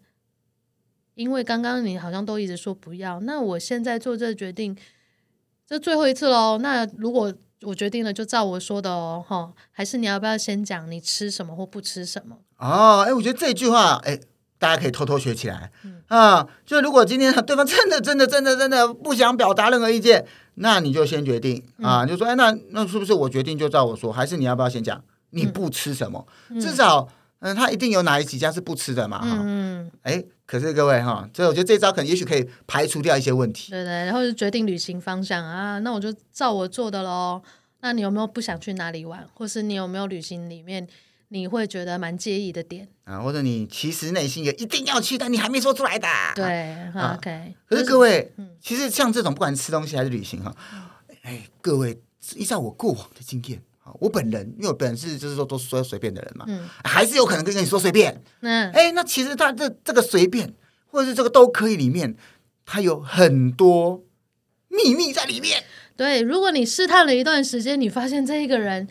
[1.20, 4.74] 因为刚刚你好像都一直说不要，那我现在做这个决定，
[5.66, 6.58] 这最后一次喽。
[6.58, 12.38] 那如果我决定了，就照我说的哦，哈，还是你要不要先讲你吃什么或不吃什么？
[12.56, 14.18] 哦，哎，我觉得这句话，哎。
[14.60, 16.46] 大家可以偷偷学起来，嗯、啊！
[16.66, 22.04] 就如果今天对方真的、真的、真的、真的不想表达任何意见，那你就先决定啊！
[22.04, 24.12] 嗯、就说，哎，那那是不是我决定就照我说？
[24.12, 26.26] 还是你要不要先讲你不吃什么？
[26.50, 27.08] 嗯、至少，
[27.40, 29.18] 嗯，他一定有哪几家是不吃的嘛？
[29.18, 33.70] 哈，嗯，哎，可是各位哈，所以我觉得这招可能也许可以排除掉一些问题。
[33.70, 37.42] 对对，然后就决定旅行方向啊，那我就照我做的喽。
[37.80, 40.86] 那你有没有不想去哪里玩，或是你有没有旅行里面？
[41.32, 46.08] 你会觉得蛮介意的点啊，或者你其实内心也一定要去，但你还没说出来的。
[46.34, 47.54] 对、啊、，OK。
[47.66, 50.52] 可是各位，嗯、其实像这种不管吃东西还是旅行哈，
[51.22, 52.02] 哎，各位
[52.34, 58.22] 依照我过往的经验啊，我本人因为我本人是就是说都说随便的人嘛，嗯，还是有可能跟跟你说随便。
[58.40, 60.54] 嗯，哎，那其实他这这个随便
[60.86, 62.16] 或者是这个都可以里面，
[62.64, 64.04] 它有很多
[64.68, 65.64] 秘密在里面。
[65.96, 68.88] 对，如果你试探了一段时间，你发现这一个人。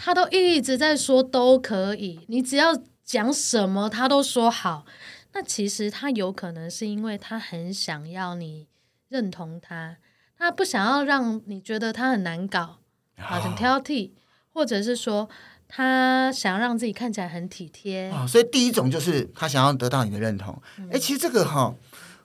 [0.00, 4.86] 他都一直在说都可以，你只要讲什么他都说好。
[5.32, 8.68] 那其实他有可能是因为他很想要你
[9.08, 9.96] 认同他，
[10.38, 12.78] 他不想要让你觉得他很难搞
[13.16, 14.12] 啊，很挑剔，
[14.58, 15.28] 或者是说
[15.68, 18.26] 他想要让自己看起来很体贴啊。
[18.26, 20.60] 所以第一种就是他想要得到你的认同。
[20.76, 21.72] 哎、嗯，其实这个哈，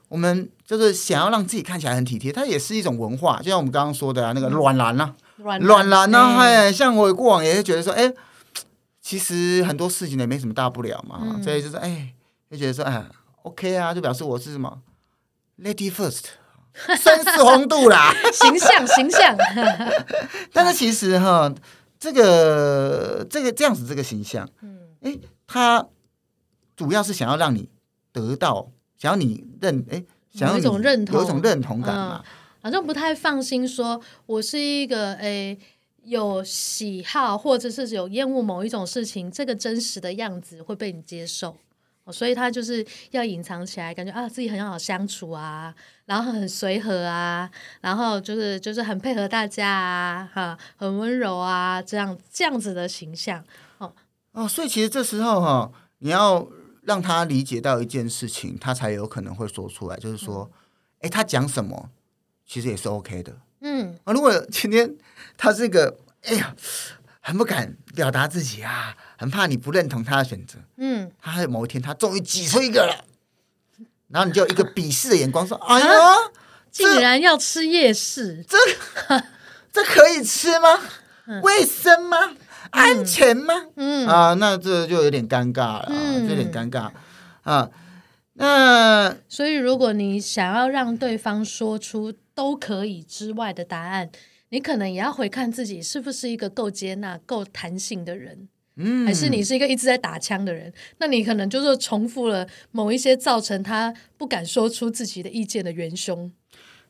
[0.08, 5.14] 我们就是想要让自己看起来很体贴，它也是一种文化，就像我们刚刚说的啊，那个软男啊。
[5.36, 6.18] 软男呢？
[6.38, 8.12] 哎，像我过往也是觉得说，哎，
[9.00, 12.14] 其实很多事情也没什么大不了嘛，嗯、所以就是哎，
[12.50, 13.04] 就觉得说，哎
[13.42, 14.78] ，OK 啊，就表示我是什么
[15.60, 16.22] Lady First，
[16.86, 19.36] 绅士风度啦，形 象形象。
[20.54, 21.52] 但是其实哈，
[22.04, 25.88] 这个这个这样子这个形象，嗯，哎，他
[26.76, 27.70] 主要是想要让你
[28.12, 32.22] 得到，想要你认，哎，想要有一种认同，有一种认同感嘛。
[32.22, 32.30] 嗯
[32.64, 35.58] 好像不太放心，说我是一个诶
[36.04, 41.54] 有喜好或者是有厌恶某一种事情，这个真实的样子会被你接受，
[42.12, 45.74] 所以他就是要隐藏起来，感觉啊自己很好相处啊，
[46.06, 53.42] 然后很随和啊，然后就是就是很配合大家啊，哈，很温柔啊，这样这样子的形象
[53.78, 53.92] 哦。
[54.32, 56.46] 哦，所以其实这时候哈，你要
[56.82, 60.50] 让他理解到一件事情，他才有可能会说出来，就是说，
[61.00, 61.90] 哎、嗯，他讲什么？
[62.46, 63.98] 其实也是 OK 的，嗯。
[64.04, 64.94] 啊，如果今天
[65.38, 66.54] 他是一个，哎呀，
[67.26, 73.02] 很不敢表达自己啊，很怕你不认同他的选择，嗯，他某一天他终于挤出一个了，
[74.08, 75.86] 然后你就一个鄙视的眼光说，哎呀，
[76.70, 78.58] 竟然要吃夜市，这
[79.72, 80.78] 这可以吃吗？
[81.42, 82.36] 卫生吗？
[82.68, 83.54] 安全吗？
[83.76, 86.90] 嗯啊，那这就有点尴尬了，嗯，有点尴尬
[87.42, 87.70] 啊。
[88.34, 94.10] 那所以，如果你想要让对方说出都可以之外的答案，
[94.54, 100.72] 你可能也要回看自己是不是一个够接纳、够弹性的人，嗯，还是你是一个一直在打枪的人？
[100.98, 106.30] 那你可能就是重复了某一些造成他不敢说出自己的意见的元凶。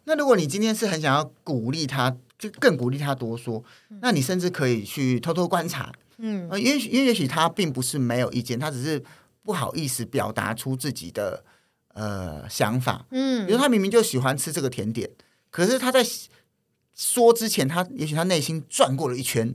[0.05, 3.64] 那如果你今天是很想要鼓励他，就更鼓励他多说，
[4.03, 9.03] 那你甚至可以去偷偷观察，嗯，因为因为也许他并不是没有意见，他只是。
[9.46, 11.44] 不好意思表达出自己的
[11.92, 15.11] 呃想法，嗯，比如他明明就喜欢吃这个甜点，
[15.50, 16.03] 可是他在
[16.94, 19.54] 说之前，他也许他内心转过了一圈，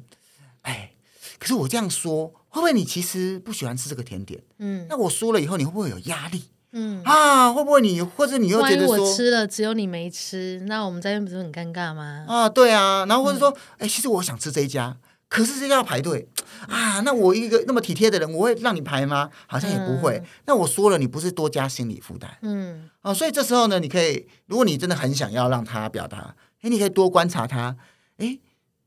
[0.63, 0.91] 哎，
[1.37, 4.41] 可是我这样说，会不会你其实不喜欢吃这个甜点？
[4.57, 6.43] 嗯，那我说了以后，你会不会有压力？
[6.71, 12.25] 嗯啊，会不会你或者你又觉得说我吃了，只有你没吃，那我们在这边不是很尴尬吗？
[12.27, 14.97] 啊，对啊，然后或者说，哎、嗯，其实我想吃这一家。
[15.27, 16.27] 可是这家要排队
[16.67, 17.01] 啊！
[17.01, 19.29] 那我一个那么体贴的人，我会让你排吗？
[19.45, 20.17] 好像也不会。
[20.17, 22.35] 嗯、那我说了，你不是多加心理负担？
[22.41, 27.75] 嗯，啊，所以这时候呢，你可以，如果你真的很想要让他表达，哎，你可以多观察他，
[28.17, 28.37] 哎，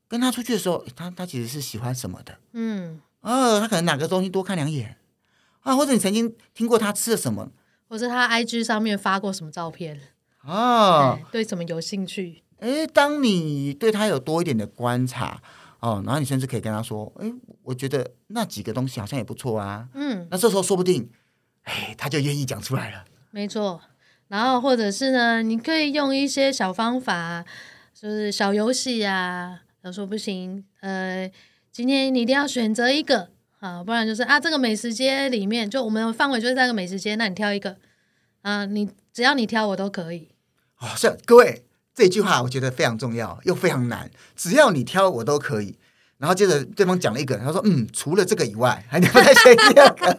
[0.07, 2.37] 跟他出去的时候，他他其实是喜欢什么的？
[2.53, 4.97] 嗯，哦，他可能哪个东西多看两眼
[5.61, 7.49] 啊，或者你曾经听过他吃了什么，
[7.87, 9.99] 或者他 IG 上面发过什么照片？
[10.41, 12.43] 哦，对什么有兴趣？
[12.59, 15.41] 哎，当你对他有多一点的观察
[15.79, 17.29] 哦，然后你甚至可以跟他说：“哎，
[17.63, 21.09] 我觉得那几个东西好像也不错啊。”嗯，那这时候说不定，
[21.63, 23.03] 哎，他就愿意讲出来了。
[23.31, 23.81] 没错，
[24.33, 27.45] 然后或者是呢，你可以用一些小方法，
[27.93, 29.59] 就是小游戏呀。
[29.83, 31.29] 他说不行，呃，
[31.71, 37.77] 今天你一定要选择一个啊，不然就是啊，这个美食街里面，就我们的范围就是这个美食街，那你挑一个
[38.41, 40.29] 啊，你只要你挑，我都可以。
[40.79, 41.63] 哦，是各位。
[41.93, 44.09] 这句话我觉得非常重要，又非常难。
[44.35, 45.77] 只要你挑，我都可以。
[46.17, 50.17] 然后接着对方讲了一个，他说：“嗯，除了这个以外，还能不能选第二个？”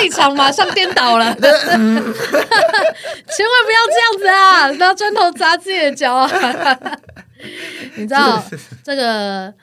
[0.00, 1.54] 立场马上颠倒了， 千万
[3.64, 4.70] 不要这样子啊！
[4.72, 6.28] 拿砖头砸自己的脚啊！
[7.96, 8.42] 你知道
[8.82, 9.54] 这个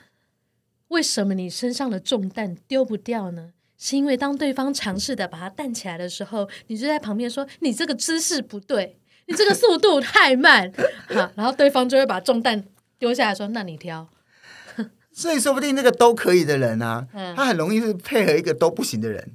[0.88, 3.50] 为什么你身上的重担丢不掉呢？
[3.78, 10.70] 是因为当对方尝试的把它担起来的时候，你就在旁边说：“你这个姿势不对。”你这个速度太慢，
[11.08, 12.62] 好，然后对方就会把重担
[12.98, 14.06] 丢下来说：“那你挑。”
[15.12, 19.32] 所以说不定那个都可以的人啊，嗯、他很容易是配合一个都不行的人。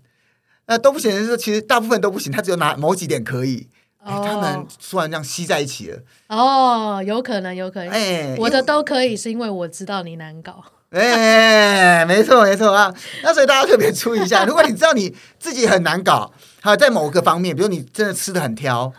[0.70, 3.68] 那都不行的人说，其实大部分都不行，他只有拿某几点可以。
[4.02, 6.00] 哦、他们突然这样吸在一起了。
[6.30, 7.90] 哦，有可能，有可能。
[7.90, 10.64] 哎，我的都可以，是因为我知道你难搞。
[10.92, 12.94] 哎，没错，没错啊。
[13.24, 16.32] 那所以大家特别注意一下，如果你知道你自己很难搞。
[16.62, 18.92] 还有，在某个方面，比如你真的吃的很挑，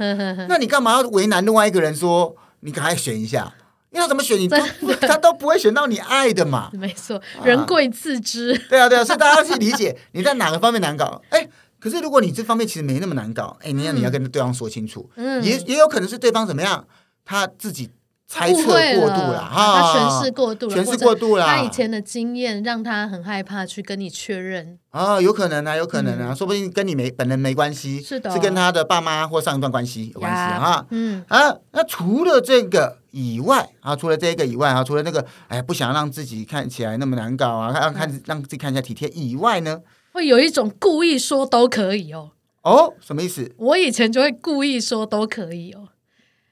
[0.48, 3.54] 那你干嘛要为难另外一个人说你赶快选一下？
[3.90, 4.56] 因为他怎么选你都
[5.00, 6.70] 他都不会选到你爱的嘛。
[6.72, 8.56] 没错，人贵自知。
[8.68, 11.20] 对啊，对啊，所以大家要去理解 你在哪个方面难搞。
[11.30, 11.48] 哎，
[11.78, 15.10] 可是如果你这方面其实没那么难搞，哎，你要你要跟对方说清楚。
[15.16, 16.86] 嗯，也也有可能是对方怎么样，
[17.24, 17.90] 他自己。
[18.32, 21.44] 猜测过度了哈，他诠释过度了，诠释过度了。
[21.44, 30.86] 他以前的经验让他很害怕去跟你确认啊，有可能啊，有可能啊，说不定跟你没本人没关系，是的，是跟他的爸妈或上一段关系有关系啊。
[30.90, 39.80] 嗯啊，那除了这个以外啊，除了这个以外啊，除了那个哎，不想让自己看起来那么难搞啊，让看让自己看起来体贴以外呢，
[40.12, 42.30] 会有一种故意说都可以哦。
[42.62, 43.52] 哦，什么意思？
[43.56, 45.88] 我以前就会故意说都可以哦。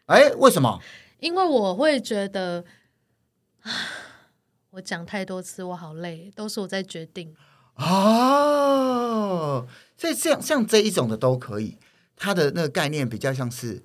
[0.06, 0.80] 哎，为什么？
[1.20, 2.64] 因为我会觉得，
[4.70, 7.34] 我讲太多次，我好累，都是我在决定。
[7.76, 11.76] 哦，所以这样像这一种的都可以，
[12.16, 13.82] 它的那个概念比较像是，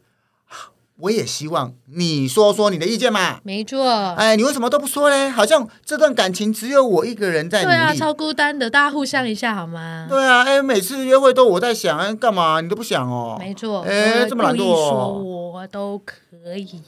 [0.97, 3.39] 我也希望你说说你的意见嘛。
[3.43, 3.87] 没错。
[4.13, 5.29] 哎，你为什么都不说嘞？
[5.29, 7.75] 好像这段感情只有我一个人在努力。
[7.75, 10.05] 对啊，超孤单的，大家互相一下好吗？
[10.09, 13.37] 对啊，哎，每次约会都我在想，哎，干嘛你都不想哦？
[13.39, 13.81] 没错。
[13.81, 14.59] 哎，这么懒惰。
[14.59, 16.81] 说我都可以。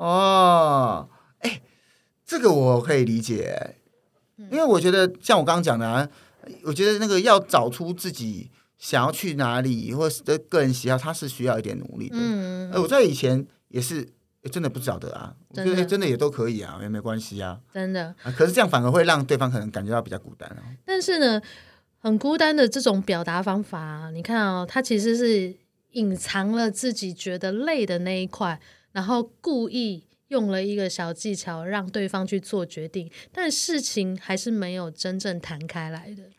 [0.00, 1.10] 哦，
[1.40, 1.60] 哎，
[2.24, 3.76] 这个我可以理解，
[4.50, 6.08] 因为我觉得像我刚刚讲的啊，
[6.64, 12.16] 我觉得那个要找出自己想要去哪里，或是的个人喜好，他是需要一点努力的。
[12.18, 14.08] 嗯，我在以前也是
[14.50, 18.14] 真的不晓得啊，我觉得真的也都可以啊，也没关系啊，真的。
[18.34, 20.64] 可是这样反而会让对方可能感觉到比较孤单啊。
[20.86, 21.42] 但是呢，
[21.98, 25.54] 很孤单的这种表达方法，你看哦，他其实是
[25.90, 28.58] 隐藏了自己觉得累的那一块。
[28.92, 36.30] 然后故意用了一个小技巧让对方去做决定，但事情还是没有真正谈开来的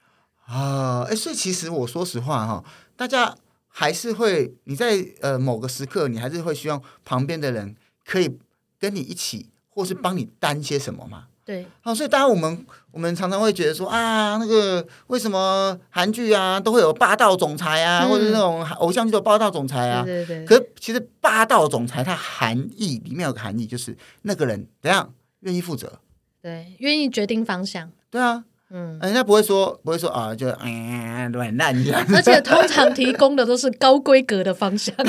[0.45, 1.03] 啊！
[1.09, 2.63] 哎，所以其实我说实话哈，
[2.95, 3.37] 大家
[3.67, 8.37] 还是会你在呃某个时刻，你还是会希望旁边的人可以
[8.79, 11.27] 跟你一起，或是帮你担些什么嘛。
[11.51, 20.01] 对，好，所以当然我们我们常常会觉得说啊，那个为什么韩剧啊都会有霸道总裁啊，嗯、或者那种偶像剧的霸道总裁啊？
[20.05, 20.45] 对对对。
[20.45, 25.99] 可是其实霸道总裁它含义里面有个含义，就是那个人怎样愿意负责，
[26.41, 27.91] 对，愿意决定方向。
[28.09, 32.01] 对啊，嗯，人家不会说不会说啊，就嗯软烂一样。
[32.15, 34.95] 而且通常提供的都是高规格的方向。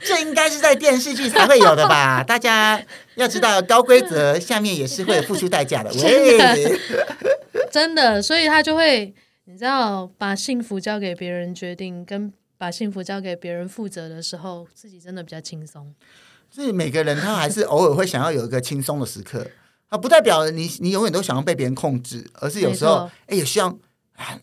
[0.00, 2.22] 这应该是在电视剧才会有的吧？
[2.22, 2.82] 大家
[3.14, 5.90] 要知道，高规则下面也是会付出代价的。
[6.02, 6.78] 喂，
[7.70, 15.94] 真的，所以他就会，你知道，把幸福交给别人决定，跟把幸福交给别人负责的时候，自己真的比较轻松。
[16.50, 19.46] 所以每个人他还是偶尔会想要有一个轻松的时刻，
[19.88, 23.76] 啊，不代表你你永远都想要被别人控制，而是有时候哎也希望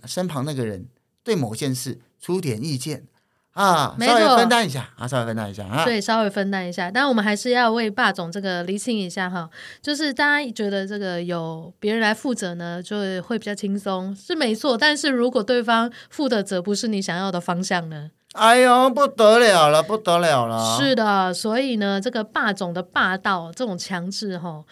[0.05, 0.85] 身旁那个人
[1.23, 3.05] 对某件事出点意见。
[3.53, 9.49] 啊，稍微分担一下啊，稍微分担一下啊，对，稍微分担一下，但我们还是要为霸总这个厘清一下哈，
[9.81, 14.77] 就是大家觉得这个有别人来负责呢，就会比较轻松，是没错。
[14.77, 18.11] 但是如果对方负的责不是你想要的方向呢？
[18.31, 20.77] 哎呦，不得了了，不得了了！
[20.79, 24.63] 是的，所以呢，这个霸总的霸道，这种强制哈，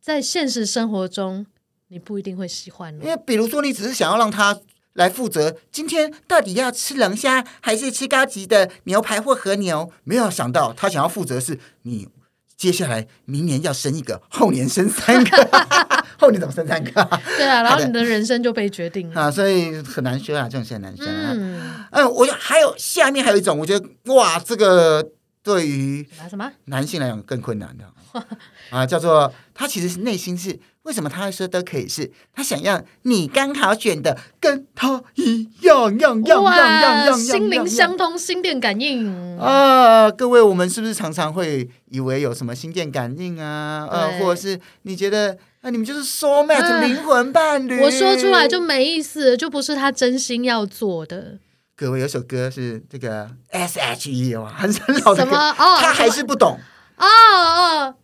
[0.00, 1.44] 在现实生活中
[1.88, 2.94] 你不一定会喜欢。
[3.02, 4.56] 因为比如说，你只是想要让他。
[4.98, 9.90] 来负责今天到底要吃龙虾还是吃高级的牛排或和牛。
[10.02, 12.08] 没有想到他想要负责是你
[12.56, 15.48] 接下来明年要生一个，后年生三个，
[16.18, 16.90] 后年怎么生三个？
[17.36, 21.30] 对啊，然后你的人生就被决定了啊，所以很难说啊，这种事很难学啊。
[21.32, 25.12] 嗯，嗯，我还有下面还有一种，我觉得哇，这个
[25.44, 27.84] 对于什么男性来讲更困难的
[28.70, 30.58] 啊，叫做他其实内心是。
[30.84, 32.10] 为什么他会说都可以是？
[32.32, 40.10] 他想要你刚好选的跟他一样样样样样样，心灵相通，心电感应啊！
[40.10, 43.86] 各位，我们是不是常常会以为有什么心电感应啊？
[43.90, 47.82] 呃，或者是你觉得啊，你们就是 soul mate 灵魂伴侣？
[47.82, 51.38] 我说出来就没意思，就不是他真心要做的。
[51.76, 56.58] 各位，有首歌是这个 S H E 哦，很很老的歌，他还是不懂
[56.96, 57.94] 哦哦。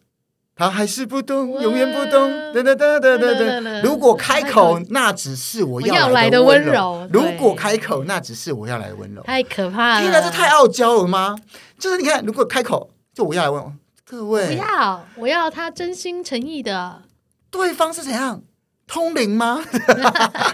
[0.56, 2.30] 他还是不懂，永远不懂。
[2.54, 3.80] 哒哒哒哒哒哒。
[3.82, 7.08] 如果开口，那只是我要来的温柔。
[7.12, 9.22] 如果开口，那只是我要来的温柔。
[9.24, 10.00] 太可怕了！
[10.00, 11.36] 天哪，这太傲娇了吗？
[11.78, 13.72] 就是你看，如果开口，就我要来温柔。
[14.04, 17.02] 各位，不要，我要他真心诚意的。
[17.50, 18.42] 对方是怎样？
[18.86, 19.64] 通灵吗？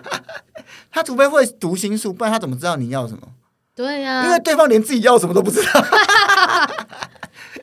[0.90, 3.28] 他除非会读心术，不然他怎么知道你要什么？
[3.74, 5.68] 对呀，因为对方连自己要什么都不知道。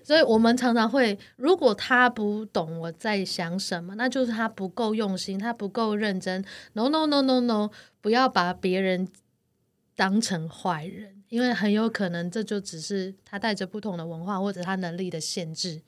[0.07, 6.41] 所以我们常常会，如果他不懂我在想什么，那就是他不够用心，他不够认真。
[6.71, 9.09] No no no no no，不要把别人
[9.97, 15.81] 当成坏人，因为很有可能这就只是他带着不同的文化或者他能力的限制。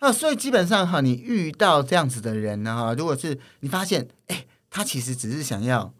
[0.00, 5.94] 啊，所以基本上哈，你遇到这样子的人呢，哈，如果是你发现，哎，他其实只是想要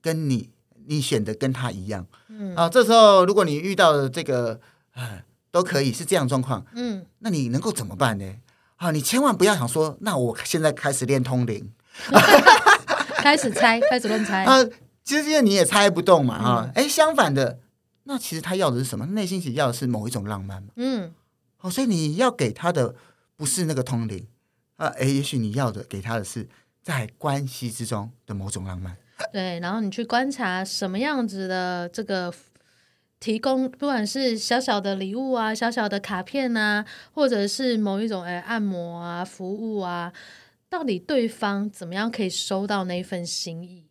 [0.00, 0.48] 跟你，
[0.86, 4.58] 你选的跟他一样，嗯，啊，这时候如果你遇到的这个，
[4.92, 5.22] 哎。
[5.52, 8.34] 都可以是这样状况，嗯，那你能够怎么办呢？
[8.76, 11.70] 啊，你千万不要想说，那我现在开始练通灵，
[13.22, 14.56] 开始猜，开始乱猜 啊。
[15.04, 17.58] 其实因为你也猜不动嘛，啊，哎，相反的，
[18.04, 19.04] 那其实他要的是什么？
[19.06, 21.12] 内心其实要的是某一种浪漫嘛，嗯，
[21.60, 22.94] 哦，所以你要给他的
[23.36, 24.26] 不是那个通灵
[24.76, 26.48] 啊，哎，也许你要的给他的是
[26.82, 28.96] 在关系之中的某种浪漫。
[29.32, 32.32] 对，然后你去观察什么样子的这个。
[33.22, 40.12] 提供不管是小小的礼物啊，小小的卡片啊，或者是某一种诶按摩啊服务啊，
[40.68, 43.86] 到底对方怎么样可以收到那份心意？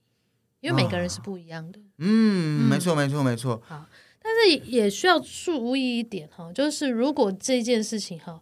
[0.59, 1.79] 因为每个人是不一样的。
[1.79, 3.63] 哦、嗯，没错，没错，没错。
[3.65, 3.85] 好，
[4.21, 8.41] 但是也需要注意一点哈，就是如果这件事情哈，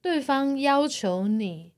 [0.00, 1.70] 对方要求你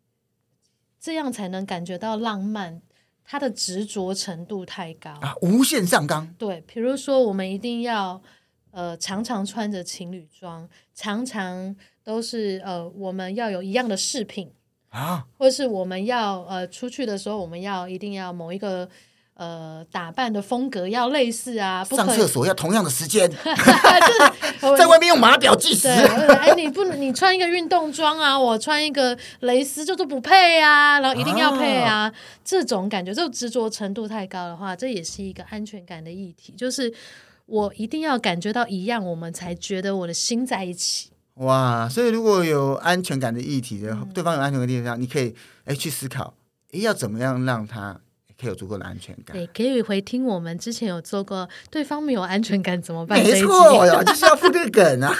[0.98, 2.80] 这样才能感觉到浪漫。
[3.24, 6.32] 他的执着程度太高啊，无限上纲。
[6.38, 8.22] 对，比如说我们一定要
[8.70, 14.52] 呃常常穿着情侣装，常常都是呃我们要有一样的饰品
[14.90, 18.88] 啊，或是我们要呃出去的时候，我们要一定要某一个。
[19.34, 25.88] 呃，打扮的风格要类似啊，上厕所要同样的时间， 就是 在外面用码表计时。
[25.88, 32.12] 哎，你不能，你穿一个运动装啊，我穿一个蕾丝，就是不配啊，然后一定要配啊，啊
[32.44, 36.54] 这种感觉，这种执着程度太高的话，这也是一个安全感的议题。
[36.56, 36.94] 就是
[37.46, 41.10] 我一定要感觉到一样，我们才觉得我的心在一起。
[41.38, 46.34] 哇，所以如果有安全感的议题的，对方有安全感的地方，你可以哎去思考，
[46.70, 48.00] 哎要怎么样让他。
[48.44, 49.34] 可以有足够的安全感。
[49.34, 53.18] 对，可以回听我们之前有做过，对方没有安全感怎么办？
[53.18, 55.14] 没错呀，就是要铺这个梗啊！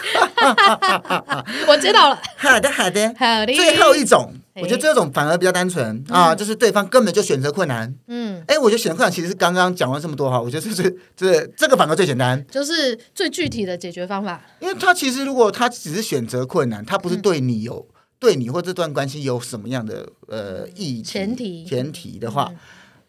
[1.67, 2.19] 我知道了。
[2.37, 3.55] 好的，好的，好的。
[3.55, 7.95] 最后一种，我觉得这种反而比较单纯啊，就是对方根本就选择困难。
[8.09, 14.43] 嗯，哎，我觉得选择困难其实是刚刚讲了这么多哈，我觉得这是这这个反而最简单，就是最具体的解决方法。
[14.61, 17.87] 因为他其实如果他只是选择困难，他不是对你有
[18.19, 22.53] 对你或这段关系有什么样的呃意义前提前提的话。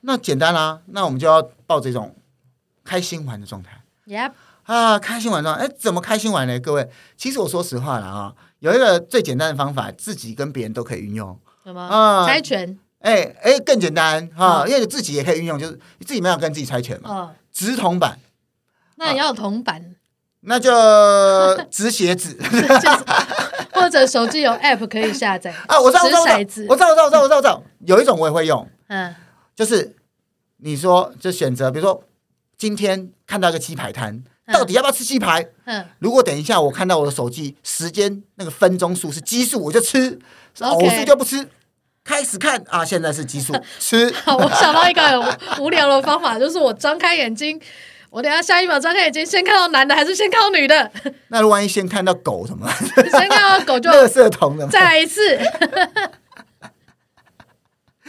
[0.06, 2.16] 那简单啦、啊，那我们就要抱这种
[2.84, 3.82] 开心玩的状态。
[4.06, 4.32] Yep.
[4.64, 6.60] 啊，开心玩状态，哎，怎么开心玩呢？
[6.60, 6.88] 各位，
[7.18, 11.38] 其实我说实话了啊，有一个最简单的方法，自己跟别人都可以运用。
[11.64, 11.82] 什么？
[11.82, 12.78] 啊，猜拳。
[13.00, 17.10] 哎哎，更简单哈，嗯、因为你自己也可以运用，就是你自己没有跟自己猜拳嘛。
[17.10, 17.32] 哦。
[17.52, 18.20] 掷铜板。
[18.98, 19.96] 那你要有铜板。
[20.42, 20.72] 那就
[21.72, 22.38] 直鞋子。
[23.74, 25.52] 或者手机有 App 可以下载。
[25.68, 28.68] 啊，我知道，我知道，我知道，我知道，我知道，有一种我也会用。
[28.88, 29.16] 嗯。
[29.56, 29.96] 就是
[30.58, 32.04] 你说，就选择，比如说
[32.58, 35.48] 今天看到一个鸡排摊，到底要不要吃鸡排？
[35.66, 40.18] 嗯，如果等一下我看到我的手机时间那个分钟数是奇数，我就吃；
[40.60, 41.48] 偶数就不吃。
[42.04, 44.14] 开始看啊，现在是奇数， 吃。
[44.24, 47.60] 好，我想到一个无聊的方法，就是我张开眼睛，
[48.12, 50.92] 我等下下一秒张开眼睛，先看到男的还是先看到女的？
[51.30, 52.72] 那万一先看到狗什么？
[52.96, 55.22] 先看到狗就 垃圾桶了，再来一次。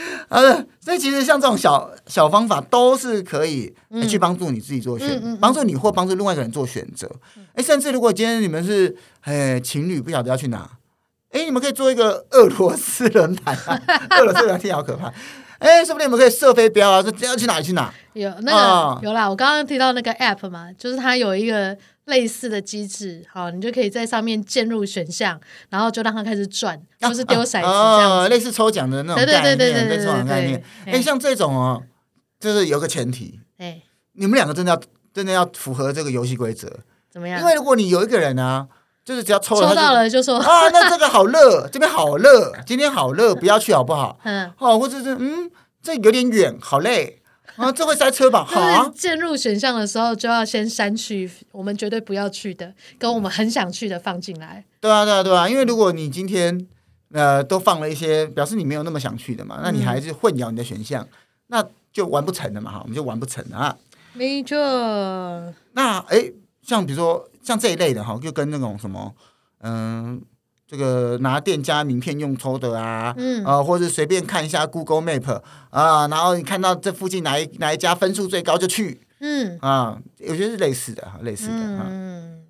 [0.28, 3.72] 呃，所以其实像这种小小方法都是可以
[4.09, 7.11] 去帮助你自己做选，帮、嗯、助你或帮助另外一个人做选择。
[7.54, 10.68] 哎、嗯，甚至如果今天你们是哎情侣，不晓得要去哪，
[11.30, 13.80] 哎，你们可以做一个俄罗斯轮盘啊，
[14.18, 15.12] 俄罗斯轮盘听好可怕。
[15.59, 17.92] 哎，说不定你们可以射飞镖啊，说要去哪里去哪。
[18.14, 21.76] 有那个、哦、有啦，我刚刚提到那个 app 嘛，就是它有一个。
[22.07, 25.40] 类似的机制，好，你就可以在上面键入选项，
[25.70, 30.64] 然后就让它开始转，就、啊、是丢骰子这样、哦、类似抽奖的那种概念，对对对对对，对，对，概念。
[30.86, 31.82] 哎，像这种哦，
[32.38, 33.82] 就是有个前提，哎，
[34.12, 34.80] 你们两个真的要
[35.12, 36.70] 真的要符合这个游戏规则，
[37.11, 37.40] 怎么样？
[37.40, 38.68] 因为如果你有一个人啊，
[39.04, 44.20] 就是只要抽了，抽到了就说啊，那这个好热， 这边好热，今天好热，不要去好不好？
[44.22, 45.50] 嗯，哦，或者是嗯，
[45.82, 47.20] 这有点远，好累。
[47.57, 48.44] 啊，这会塞车吧？
[48.48, 48.88] 好啊！
[48.94, 54.64] 进入选项的时候就要先删去我们绝对不要去的，跟我们很想去的放进来。
[54.80, 55.48] 对啊，对啊，对啊！
[55.48, 56.66] 因为如果你今天
[57.12, 61.09] 呃都放了一些表示你没有那么想去的嘛，那你还是混淆你的选项，嗯、
[61.48, 62.72] 那就完不成了嘛！
[62.72, 63.76] 哈，我们就完不成了啊。
[64.12, 64.57] 没错。
[65.72, 66.32] 那哎，
[66.62, 69.14] 像比如说像这一类的哈，就跟那种什么
[69.61, 70.22] 嗯。
[70.68, 75.40] 这个拿店家名片用抽的啊，嗯，啊，或者随便看一下 Google Map
[75.70, 79.96] 啊，然后你看到这附近哪一哪一家分数最高就去，嗯，啊，
[80.26, 82.42] 我觉得是类似的哈，类似的，嗯，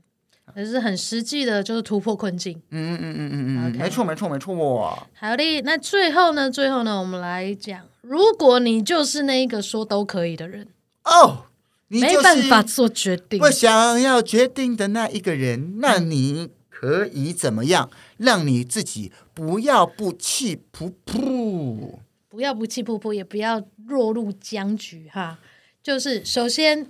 [0.56, 4.98] 也是很实际的，就是突破困境，嗯嗯嗯嗯嗯嗯，没错没错没错。
[5.20, 10.68] 好的，那最后呢，最后呢，我们来讲，如果你就是那一个说都可以的人，
[11.04, 11.44] 哦，
[11.88, 16.48] 你没办法做决定，我想要决定的那一个人，那你。
[16.78, 21.98] 可以怎么样让你自己不要不气噗噗？
[22.28, 25.38] 不要不气噗噗，也不要落入僵局哈。
[25.82, 26.86] 就是首先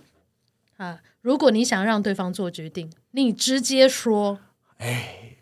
[0.77, 4.41] 啊，如果你想让对方做决定，你直接说，
[4.79, 5.37] 哎，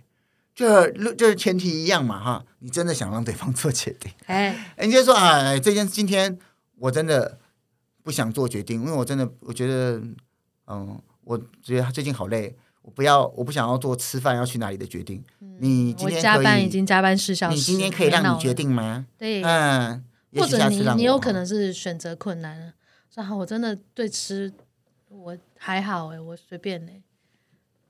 [0.55, 2.45] 这这前提一样嘛哈。
[2.59, 6.39] 你真的想让对方做决定，哎，人家说啊，这件今天
[6.77, 7.39] 我真的
[8.03, 10.03] 不想做决定，因为我真的我觉得，
[10.67, 12.57] 嗯，我觉得他最近好累。
[12.85, 15.25] 我不要，我不想要做吃饭要去哪里的决定。
[15.41, 19.07] 嗯、你今天加班已经加班四小时，你今天可以让你决定吗？
[19.17, 20.05] 对，嗯，
[20.37, 22.75] 或者你你有可能是选择困难了。
[23.15, 24.53] 然后，我真的对吃
[25.09, 27.01] 我还好哎，我随便哎。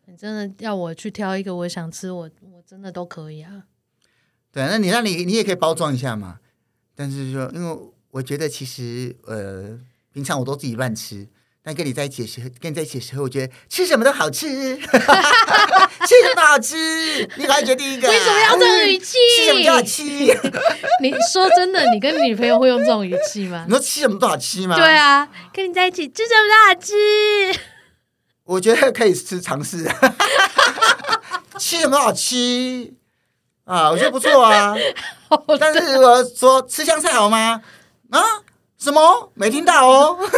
[0.06, 3.64] 你真的要我去挑一个我想吃，我我真的都可以啊。
[4.52, 6.38] 对，那你那你你也可以包装一下嘛。
[6.94, 7.78] 但是说，因为
[8.12, 9.76] 我觉得其实呃，
[10.12, 11.26] 平常我都自己乱吃。
[11.66, 14.46] 但跟你在一起的时候，跟你在一起的时候，我觉得吃什么都好吃，
[14.76, 16.76] 吃什么都好吃。
[17.36, 19.16] 你赶快决定一个，为什么要这种语气？
[19.38, 20.02] 吃什么都好吃。
[21.00, 23.64] 你说真的，你跟你女朋友会用这种语气吗？
[23.66, 24.76] 你说吃什么都好吃吗？
[24.76, 26.92] 对啊，跟你在一起吃什么都好吃。
[28.44, 29.90] 我觉得可以吃尝试，
[31.58, 32.92] 吃什么都好吃
[33.64, 34.76] 啊，我觉得不错啊。
[35.58, 37.62] 但是我说吃香菜好吗？
[38.10, 38.20] 啊，
[38.78, 39.32] 什么？
[39.32, 40.18] 没听到哦。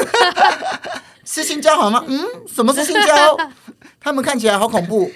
[1.27, 2.03] 吃青椒好吗？
[2.09, 3.37] 嗯，什么是性交？
[4.01, 5.11] 他们看起来好恐怖。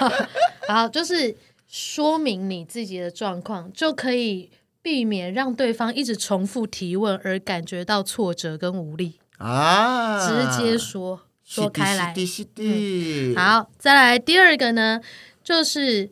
[0.68, 1.34] 好，就是
[1.66, 4.50] 说明你自己的状况，就可以
[4.82, 10.20] 避免让对方一直重复提问而感觉到挫折跟无力啊。
[10.28, 12.14] 直接说说开来。
[12.56, 15.00] 嗯，好，再来第二个呢，
[15.42, 16.10] 就是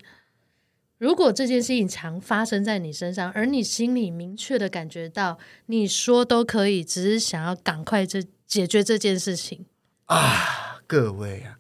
[0.96, 8.22] 如果这件事情常发生在你身上，而你心里明确的感觉到你说都可以，只是想要赶快这。
[8.54, 9.66] 解决这件事情
[10.04, 11.58] 啊，各位啊，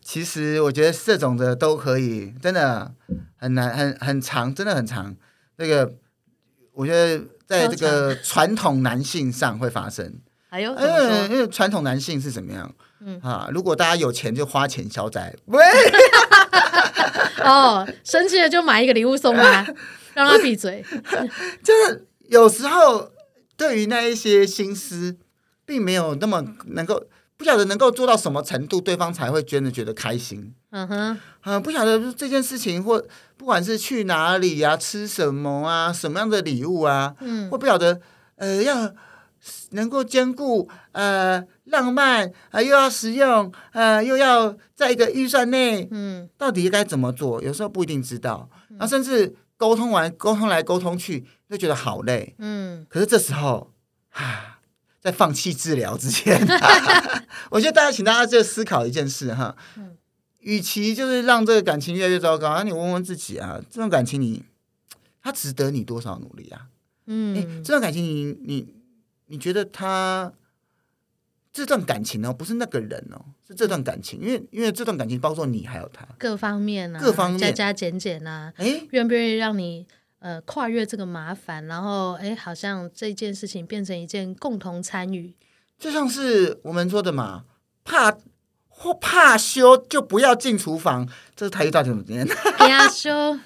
[0.00, 2.94] 其实我觉得这种的都可以，真的
[3.36, 5.16] 很难，很很长，真的很长。
[5.56, 5.94] 那个，
[6.72, 10.20] 我觉得在这个传统男性上会发生。
[10.48, 10.70] 还有，
[11.28, 12.72] 因为传统男性是怎么样？
[13.00, 15.34] 嗯啊，如果大家有钱就花钱消灾。
[15.46, 15.60] 喂，
[17.42, 19.66] 哦，生气了就买一个礼物送他，
[20.14, 20.84] 让他闭嘴。
[21.64, 23.10] 就是有时候
[23.56, 25.16] 对于那一些心思。
[25.68, 27.04] 并没有那么能够，
[27.36, 30.54] 不晓得能够做到什么程度，对方才会真的觉得开心。
[30.70, 33.04] 嗯哼，啊，不晓得这件事情或
[33.36, 38.00] 不管是去哪里呀、啊，吃什么啊，什么样的礼物啊，嗯，或不晓得
[38.36, 38.94] 呃要
[39.72, 47.42] 能够兼顾呃浪漫啊、呃，又要实用呃，又要在一个预算内，嗯，到底应该怎么做？
[47.42, 48.48] 有时候不一定知道，
[48.78, 52.34] 啊，甚至沟通完沟通来沟通去，就觉得好累。
[52.38, 53.74] 嗯，可是这时候
[54.12, 54.54] 啊。
[55.00, 56.40] 在放弃治疗之前，
[57.50, 59.56] 我觉得大家，请大家就思考一件事哈。
[59.76, 59.96] 嗯，
[60.40, 64.42] 与其就是让这个感情越来越糟糕，那你问问自己啊，这段感情你，
[65.22, 66.66] 他值得你多少努力啊？
[67.06, 68.74] 嗯，这段感情你你
[69.26, 70.32] 你觉得他
[71.52, 79.86] 这段感情哦，不是那个人哦，是这段感情，因为因为这段感情包括你还有他，各方面啊，各方面加加减减啊，哎，愿不愿意让你
[80.20, 85.34] 呃跨越这个麻烦，然后哎，好像这件事情变成一件共同参与。
[85.78, 87.44] 就像是我们说的嘛，
[87.84, 88.16] 怕
[88.68, 92.26] 或怕羞就不要进厨房，这是台语到底怎么念？
[92.58, 93.38] 怕羞，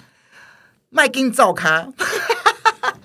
[0.89, 1.87] 麦金照咖，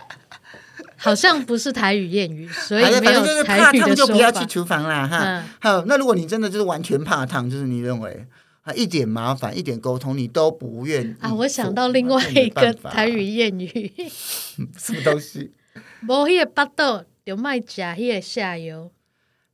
[0.97, 5.07] 好像不是台语谚语，所以没有反正就是怕烫就不要去厨房啦。
[5.07, 5.19] 哈。
[5.23, 8.27] 嗯、好，那如果你真的就是完全怕烫，就是你认为
[8.69, 11.33] 啊一点麻烦一点沟通你都不愿意啊？
[11.33, 13.91] 我想到另外一个台语谚语，
[14.77, 15.53] 什么东西？
[16.07, 18.93] 无迄个巴肚就卖食迄个下游。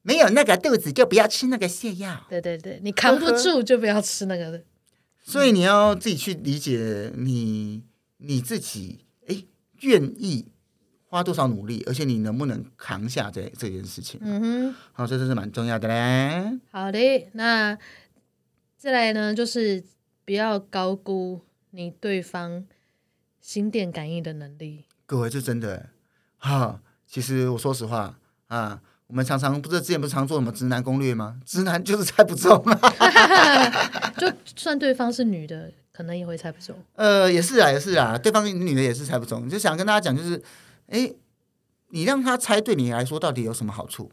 [0.03, 2.27] 没有那个肚子就不要吃那个泻药。
[2.29, 4.63] 对对对，你扛不住就不要吃那个。
[5.23, 7.85] 所以你要自己去理解你
[8.19, 9.45] 你自己，哎，
[9.81, 10.49] 愿意
[11.07, 14.21] 花多少努力，而且你能不能扛下这这件事情。
[14.23, 16.59] 嗯哼，好，这这是蛮重要的嘞。
[16.71, 16.99] 好的，
[17.33, 17.79] 那
[18.85, 19.83] 再来呢，就是
[20.27, 22.67] 不要高估你对方
[23.41, 24.85] 心电感应的能力。
[25.07, 25.89] 各位，这真的
[26.37, 28.19] 哈，其实我说实话
[28.49, 28.83] 啊。
[29.07, 31.41] 我们常常不是之前不是常做什么直男攻略吗？
[31.47, 36.77] 直男就是猜不中啊， 就算对方是女的，可能也会猜不中。
[36.95, 39.49] 呃，也是啊，也是啊，对方女的也是猜不中。
[39.49, 40.43] 就想跟大家讲，就是，
[40.89, 41.11] 哎，
[41.89, 44.13] 你让他猜，对你来说到底有什么好处？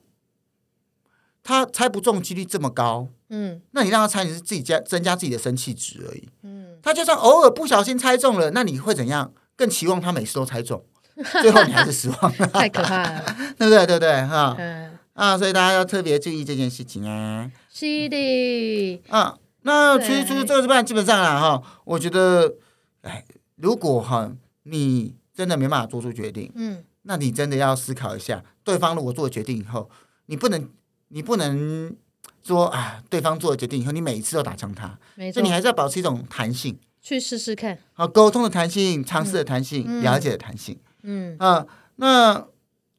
[1.44, 6.78] 他猜不中几率这么高，嗯，那你让他猜，你是自己加增加自己的生气值而已，嗯。
[6.84, 9.34] 他就算偶尔不小心猜中了，那你会怎样？
[9.56, 10.84] 更期望他每次都猜中。
[11.42, 13.24] 最后你还是失望了，太可怕了，
[13.58, 13.86] 对不对？
[13.86, 14.26] 对不对？
[14.26, 17.52] 哈，嗯啊，所以大家要特别注意这件事情啊。
[17.70, 22.56] 是的，啊，那其实除了这个之外，基本上啊，哈，我觉得，
[23.02, 23.24] 哎，
[23.58, 24.32] 如果哈
[24.64, 29.88] 你真的没办法做出决定，嗯，那你真的要思考一下，对方如果做了决定以后，
[30.26, 30.68] 你不能，
[31.10, 31.96] 你不能
[32.44, 40.78] 说啊，对方做了决定以后，你每一次都打枪他，没错，所以你还是要保持一种弹性，去试试看，好，沟通的弹性，尝试的弹性，嗯、了解的弹性。
[41.04, 41.66] 嗯啊，
[41.96, 42.48] 那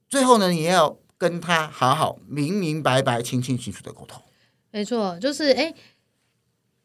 [0.09, 4.22] 最后呢，你也要跟他好好明明白白、清清楚楚的沟通。
[4.70, 5.74] 没错，就是哎，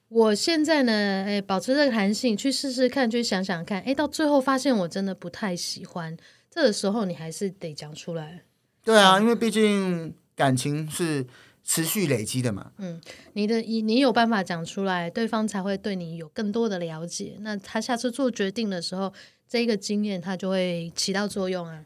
[0.09, 0.91] 我现在呢，
[1.25, 6.17] 哎，保持这个弹性，去试试看，去想想看，哎，到最后发现我真的不太喜欢，
[6.49, 8.43] 这个时候你还是得讲出来。
[8.83, 11.25] 对啊，因为毕竟感情是
[11.67, 12.71] 持续累积的嘛。
[12.79, 12.99] 嗯，
[13.33, 17.35] 你的你你有办法讲出来，对方才会对你有更多的了解。
[17.41, 19.13] 那他下次做决定的时候。
[19.49, 21.79] 这个经验他就会起到作用啊。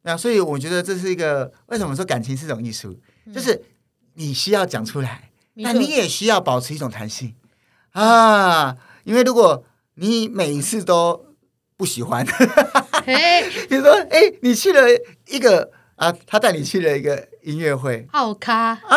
[0.00, 3.62] 那所以我觉得这是一个为什么说感情是一种艺术，嗯、就是
[4.14, 7.34] 你需要讲出来，那你也需要保持一种弹性
[7.90, 8.78] 啊。
[9.04, 9.62] 因为如果
[9.96, 11.34] 你每一次都
[11.76, 12.24] 不喜欢，
[13.04, 14.80] 嘿比如说哎，你去了
[15.28, 18.70] 一个啊，他带你去了一个音乐会，好咖。
[18.72, 18.96] 啊，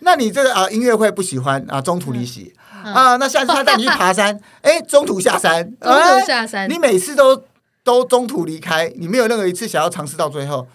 [0.00, 2.54] 那你这个啊音乐会不喜欢啊，中途离席。
[2.84, 7.42] 嗯啊，那下次他带你去爬山， 哎，中途下山，中途下山，你每次都
[7.82, 10.68] 都中途离开，你没有任何一次想要尝试到最后，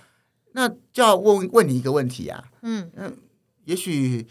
[0.54, 2.92] 那就要问问你一个问题啊，嗯。
[2.98, 3.16] 嗯，
[3.64, 4.28] 也许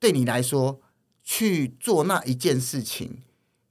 [0.00, 0.80] 对你来说
[1.22, 3.18] 去做那一件事情，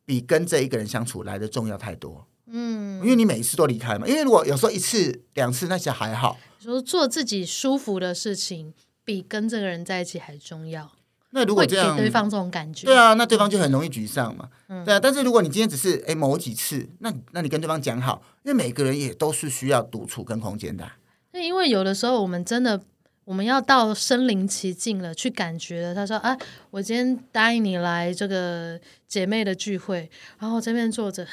[0.06, 10.92] 比跟这一个人相处来的重要太多，嗯，因为你每一次都离开嘛，因为如果有时候一次两次那些还好，说做自己舒服的事情，比跟这个人在一起还重要。
[11.34, 14.50] 那如果这样，给对方这种感觉，对啊，那对方就很容易沮丧嘛。
[14.68, 20.92] 嗯、对啊，但是如果你今天只是哎某几次，那那你跟对方讲好，因为每个人也都是需要独处跟空间的。
[21.32, 22.82] 那因为有的时候我们真的
[23.24, 25.96] 我们要到身临其境了，去感觉了。
[25.96, 26.38] 他说啊，
[26.70, 31.26] 我今天答应你来这个姐妹的聚会，然后这边坐着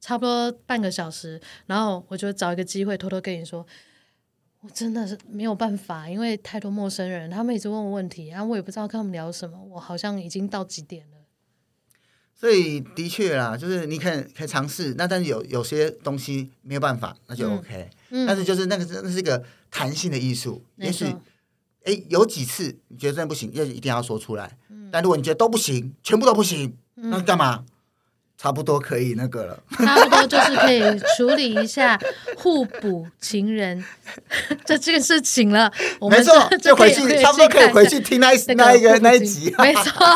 [0.00, 3.64] 差不多半个小时，然后我就找一个机会偷偷跟你说。
[4.62, 9.58] 我真的是没有办法，因为太多陌生人，他们一直问我问题，然后我也不知道跟他们聊什么。
[9.70, 11.16] 我好像已经到几点了，
[12.32, 17.90] 所以的确啦，就是你可以可以尝试，那但是有有些东西没有办法，那就 OK。
[18.10, 21.06] 嗯，但是就是那个那是一个弹性的艺术，嗯，也许
[21.82, 24.56] 哎有几次你觉得真的不行，要一定要说出来。
[24.68, 27.64] 嗯，但如果你觉得都不行，全部都不行，那干嘛？
[28.36, 30.80] 差不多可以那个了，差不多就是可以
[31.16, 31.98] 处理一下
[32.36, 33.84] 互补情人
[34.66, 35.70] 这这个事情了。
[36.10, 39.54] 没错， 就回去差不多可以回去听那那一个那一集。
[39.58, 40.04] 没错。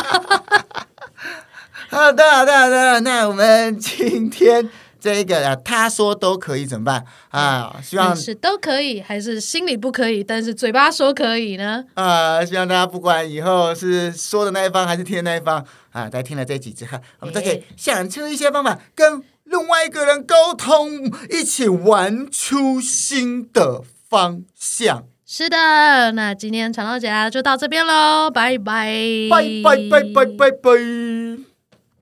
[1.91, 2.99] 啊，对啊，对啊，对啊。
[2.99, 4.69] 那我们今天。
[5.15, 7.77] 这个啊，他说都可以怎么办啊？
[7.83, 11.85] 希望是都可以，还是心里不可以，但是嘴巴说可以呢？
[11.95, 20.91] 啊，希望大家不管以后是说的那一方还是听的那一方啊，在听了这几集后，我们都可以想出一些方法，跟另外一个人沟通，
[21.31, 25.05] 一起玩出新的方向。
[25.25, 28.93] 是的，那今天长岛姐就到这边喽，拜拜，
[29.31, 31.46] 拜拜拜拜拜拜。